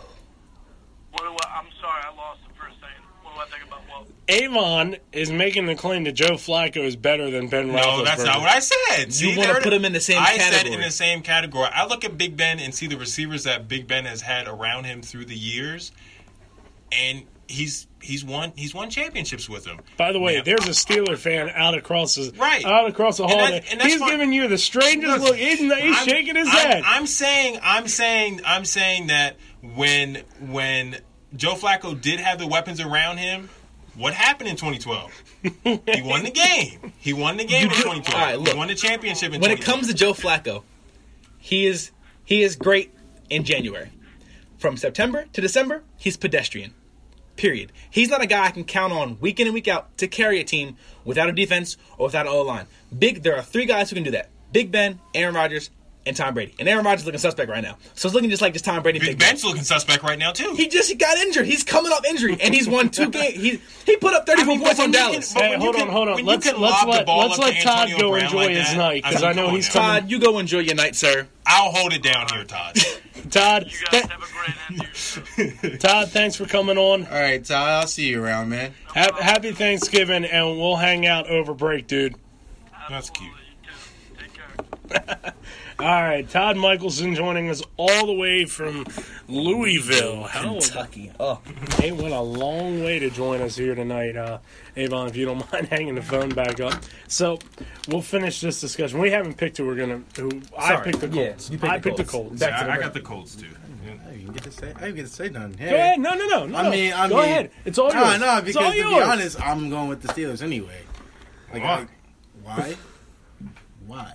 [1.12, 2.90] What do I, I'm sorry, I lost the first thing.
[3.24, 4.08] What do I think about what?
[4.30, 7.98] Avon is making the claim that Joe Flacco is better than Ben Roethlisberger.
[7.98, 9.14] No, that's not what I said.
[9.14, 11.68] See, wanna put him in the same I said in the same category.
[11.74, 14.86] I look at Big Ben and see the receivers that Big Ben has had around
[14.86, 15.92] him through the years,
[16.92, 19.80] and he's he's won he's won championships with them.
[19.98, 20.42] By the way, Yeah.
[20.44, 22.64] there's a Steeler fan out across the Right.
[22.64, 23.42] out across the And hall.
[23.52, 24.10] that- and he's fine.
[24.10, 25.36] giving you the strangest look.
[25.36, 26.84] He's, he's I'm- shaking his I'm- head.
[26.86, 30.98] I'm saying, I'm saying, I'm saying that when when
[31.36, 33.50] Joe Flacco did have the weapons around him,
[33.96, 35.24] what happened in 2012?
[35.64, 36.94] he won the game.
[36.98, 38.16] He won the game in You do- 2012.
[38.16, 38.50] all right, look.
[38.50, 40.64] he won the championship in when it comes to Joe Flacco,
[41.40, 41.92] he is
[42.26, 42.94] he is great
[43.30, 43.90] in January.
[44.58, 46.74] From September to December, he's pedestrian.
[47.36, 47.72] Period.
[47.90, 50.40] He's not a guy I can count on week in and week out to carry
[50.40, 52.68] a team without a defense or without an O line.
[52.98, 55.70] Big, there are three guys who can do that: Big Ben, Aaron Rodgers,
[56.06, 56.54] and Tom Brady.
[56.60, 58.84] And Aaron Rodgers is looking suspect right now, so it's looking just like just Tom
[58.84, 59.00] Brady.
[59.00, 60.54] and Big Big Ben's looking suspect right now too.
[60.56, 61.46] He just he got injured.
[61.46, 63.36] He's coming off injury, and he's won two games.
[63.42, 65.34] He he put up 34 I mean, points on Dallas.
[65.34, 66.26] can- but Hey, when you hold on, hold on.
[66.26, 69.30] Let's let's let, let's let Todd go Brown enjoy like his that, night because I'm
[69.30, 69.82] I know he's there.
[69.82, 70.02] coming.
[70.02, 71.28] Todd, you go enjoy your night, sir.
[71.46, 72.76] I'll hold it down here, Todd.
[73.30, 74.94] Todd, th- have a great end to your
[75.72, 75.78] show.
[75.78, 77.06] Todd, thanks for coming on.
[77.06, 77.68] All right, Todd.
[77.82, 78.74] I'll see you around, man.
[78.88, 82.16] Ha- happy Thanksgiving, and we'll hang out over break, dude.
[82.90, 83.32] That's cute.
[85.78, 85.78] Absolutely, you too.
[85.78, 85.88] Take care.
[85.88, 88.86] All right, Todd Michelson joining us all the way from
[89.28, 90.24] Louisville.
[90.24, 91.12] How Kentucky.
[91.20, 91.40] Oh,
[91.82, 94.40] He went a long way to join us here tonight, uh,
[94.76, 95.08] Avon.
[95.08, 97.40] If you don't mind hanging the phone back up, so
[97.88, 99.00] we'll finish this discussion.
[99.00, 100.02] We haven't picked who we're gonna.
[100.18, 101.50] Who I picked the Colts.
[101.50, 102.28] you picked I the picked the Colts.
[102.30, 102.40] Colts.
[102.40, 103.48] Back to the I, I got the Colts too.
[104.08, 104.74] I didn't get to say.
[104.76, 105.58] I didn't get to say nothing.
[105.58, 105.70] Hey.
[105.70, 106.00] Go ahead.
[106.00, 106.58] No, no, no, no.
[106.58, 107.52] I mean, I go mean, ahead.
[107.66, 107.96] It's all yours.
[107.96, 108.94] No, no, it's because all to yours.
[108.94, 110.80] be honest, I'm going with the Steelers anyway.
[111.52, 111.76] Like, Why?
[111.80, 111.88] like,
[112.44, 112.76] why?
[113.86, 114.14] Why?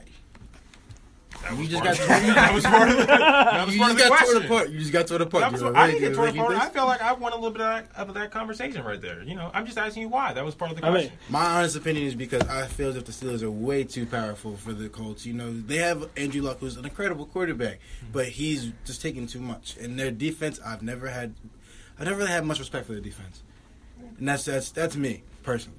[1.48, 3.92] That You just got of- to, that was part of the, that was you part
[3.96, 4.48] just of got toward the question.
[4.48, 4.70] point.
[4.70, 5.42] You just got to the point.
[5.42, 6.54] That was, You were I didn't get you to were the ready part.
[6.54, 9.22] I feel like I won a little bit of that, of that conversation right there.
[9.22, 10.32] You know, I'm just asking you why.
[10.32, 11.18] That was part of the I mean, question.
[11.28, 14.56] My honest opinion is because I feel as if the Steelers are way too powerful
[14.56, 15.24] for the Colts.
[15.26, 18.12] You know, they have Andrew Luck, who's an incredible quarterback, hmm.
[18.12, 19.76] but he's just taking too much.
[19.78, 21.34] And their defense, I've never had,
[21.98, 23.42] I've never really had much respect for the defense,
[24.18, 25.78] and that's that's that's me personally.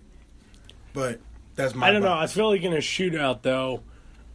[0.94, 1.20] But
[1.56, 1.88] that's my.
[1.88, 2.14] I don't know.
[2.14, 3.84] I feel like in a shootout, though,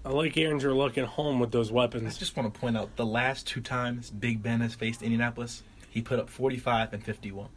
[0.05, 2.15] I like Andrew looking home with those weapons.
[2.17, 5.63] I just want to point out the last two times Big Ben has faced Indianapolis,
[5.91, 7.49] he put up 45 and 51.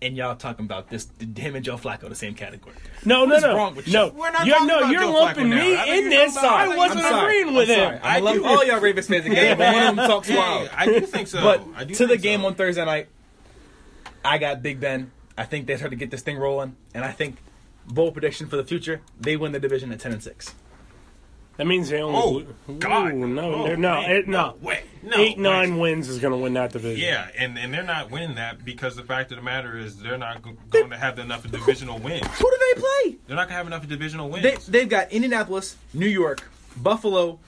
[0.00, 2.76] And y'all talking about this him and Joe Flacco the same category.
[3.04, 3.94] No, no, What's no, wrong with you?
[3.94, 4.08] no.
[4.10, 5.56] We're not you're, talking no, about you're Joe lumping Flacco now.
[5.56, 6.34] me I in this.
[6.34, 7.40] talking about- I wasn't I'm sorry.
[7.40, 7.84] agreeing with I'm him.
[7.84, 7.96] sorry.
[7.96, 10.70] I'm I do- love all y'all Ravens fans again, but one of them talks wild.
[10.76, 11.40] I do think so.
[11.42, 12.46] But I do to the game so.
[12.46, 13.08] on Thursday night,
[14.24, 15.10] I got Big Ben.
[15.36, 17.38] I think they start to get this thing rolling, and I think
[17.88, 20.54] bold prediction for the future: they win the division at ten and six.
[21.58, 22.46] That means they only.
[22.68, 23.12] Oh, God.
[23.12, 24.10] Ooh, no, Oh, no, man.
[24.10, 24.46] it, no.
[24.46, 24.84] No way.
[25.02, 25.42] No Eight, way.
[25.42, 27.04] nine wins is going to win that division.
[27.04, 30.16] Yeah, and, and they're not winning that because the fact of the matter is they're
[30.18, 32.26] not go- going to have enough divisional wins.
[32.38, 33.16] Who do they play?
[33.26, 34.42] They're not going to have enough divisional wins.
[34.66, 37.38] They, they've got Indianapolis, New York, Buffalo,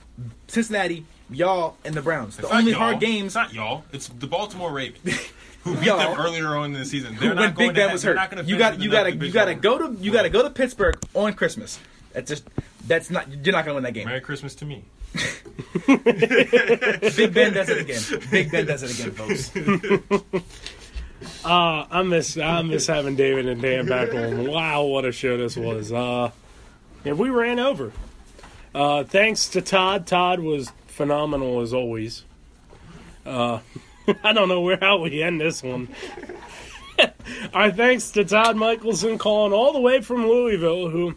[0.47, 2.35] Cincinnati, y'all, and the Browns.
[2.37, 2.79] The It's not only y'all.
[2.81, 3.83] hard It's games not y'all.
[3.93, 5.03] It's the Baltimore Ravens
[5.63, 5.97] who beat Y'all.
[5.99, 7.15] them earlier on in the season.
[7.17, 8.15] They're when not going Big to Ben have, was they're hurt.
[8.19, 10.23] not going to You got you got to you got to go to you got
[10.23, 11.79] to go to Pittsburgh on Christmas.
[12.13, 12.43] That's just
[12.87, 14.07] that's not you're not going to win that game.
[14.07, 14.83] Merry Christmas to me.
[15.87, 18.01] Big Ben does it again.
[18.31, 20.41] Big Ben does it again, folks.
[21.45, 24.47] Uh, I miss I miss having David and Dan back on.
[24.47, 25.91] Wow, what a show this was.
[25.91, 26.31] Uh,
[27.03, 27.91] yeah, we ran over.
[28.73, 30.07] Uh, thanks to Todd.
[30.07, 32.23] Todd was phenomenal as always.
[33.25, 33.59] Uh,
[34.23, 35.89] I don't know where how we end this one.
[37.53, 41.15] Our thanks to Todd Michelson calling all the way from Louisville, who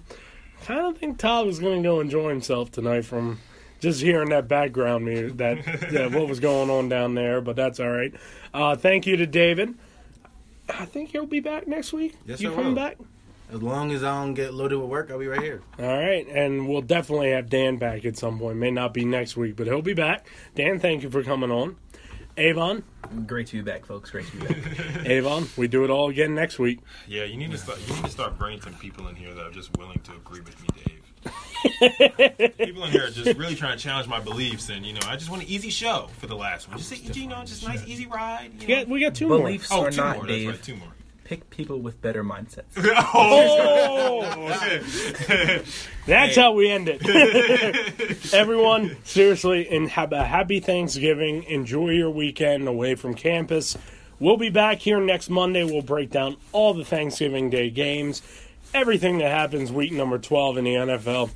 [0.64, 3.38] kind of think Todd was going to go enjoy himself tonight from
[3.80, 7.40] just hearing that background music, that, that what was going on down there.
[7.40, 8.12] But that's all right.
[8.52, 9.74] Uh, thank you to David.
[10.68, 12.16] I think he'll be back next week.
[12.24, 12.76] Yes, you I coming will.
[12.76, 12.96] back?
[13.52, 15.60] As long as I don't get loaded with work, I'll be right here.
[15.78, 18.56] All right, and we'll definitely have Dan back at some point.
[18.56, 20.26] May not be next week, but he'll be back.
[20.54, 21.76] Dan, thank you for coming on.
[22.36, 22.82] Avon,
[23.26, 24.10] Great to be back, folks.
[24.10, 25.06] Great to be back.
[25.06, 26.80] Avon, we do it all again next week.
[27.06, 27.78] Yeah, you need to start.
[27.86, 30.40] You need to start bringing some people in here that are just willing to agree
[30.40, 31.00] with me, Dave.
[32.58, 35.16] people in here are just really trying to challenge my beliefs, and you know, I
[35.16, 36.78] just want an easy show for the last one.
[36.78, 38.50] Just you know, just a nice easy ride.
[38.60, 38.80] You We know?
[38.80, 40.26] got, we got two Beliefs Oh, or two not, more.
[40.26, 40.46] Dave.
[40.48, 40.94] That's right, two more.
[41.24, 42.76] Pick people with better mindsets.
[42.76, 42.94] more.
[43.16, 44.20] Oh,
[46.06, 47.00] That's how we end it.
[48.34, 51.44] Everyone, seriously, and have a happy Thanksgiving.
[51.44, 53.76] Enjoy your weekend away from campus.
[54.20, 55.64] We'll be back here next Monday.
[55.64, 58.22] We'll break down all the Thanksgiving Day games,
[58.74, 61.30] everything that happens week number 12 in the NFL.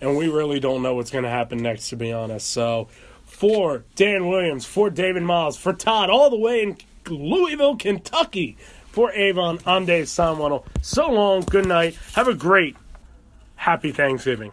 [0.00, 2.48] And we really don't know what's going to happen next, to be honest.
[2.50, 2.88] So,
[3.24, 6.76] for Dan Williams, for David Miles, for Todd, all the way in
[7.08, 8.56] Louisville, Kentucky,
[8.90, 10.64] for Avon, I'm Dave Sonwano.
[10.82, 11.96] So long, good night.
[12.14, 12.76] Have a great,
[13.56, 14.52] happy Thanksgiving.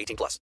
[0.00, 0.38] 18 plus.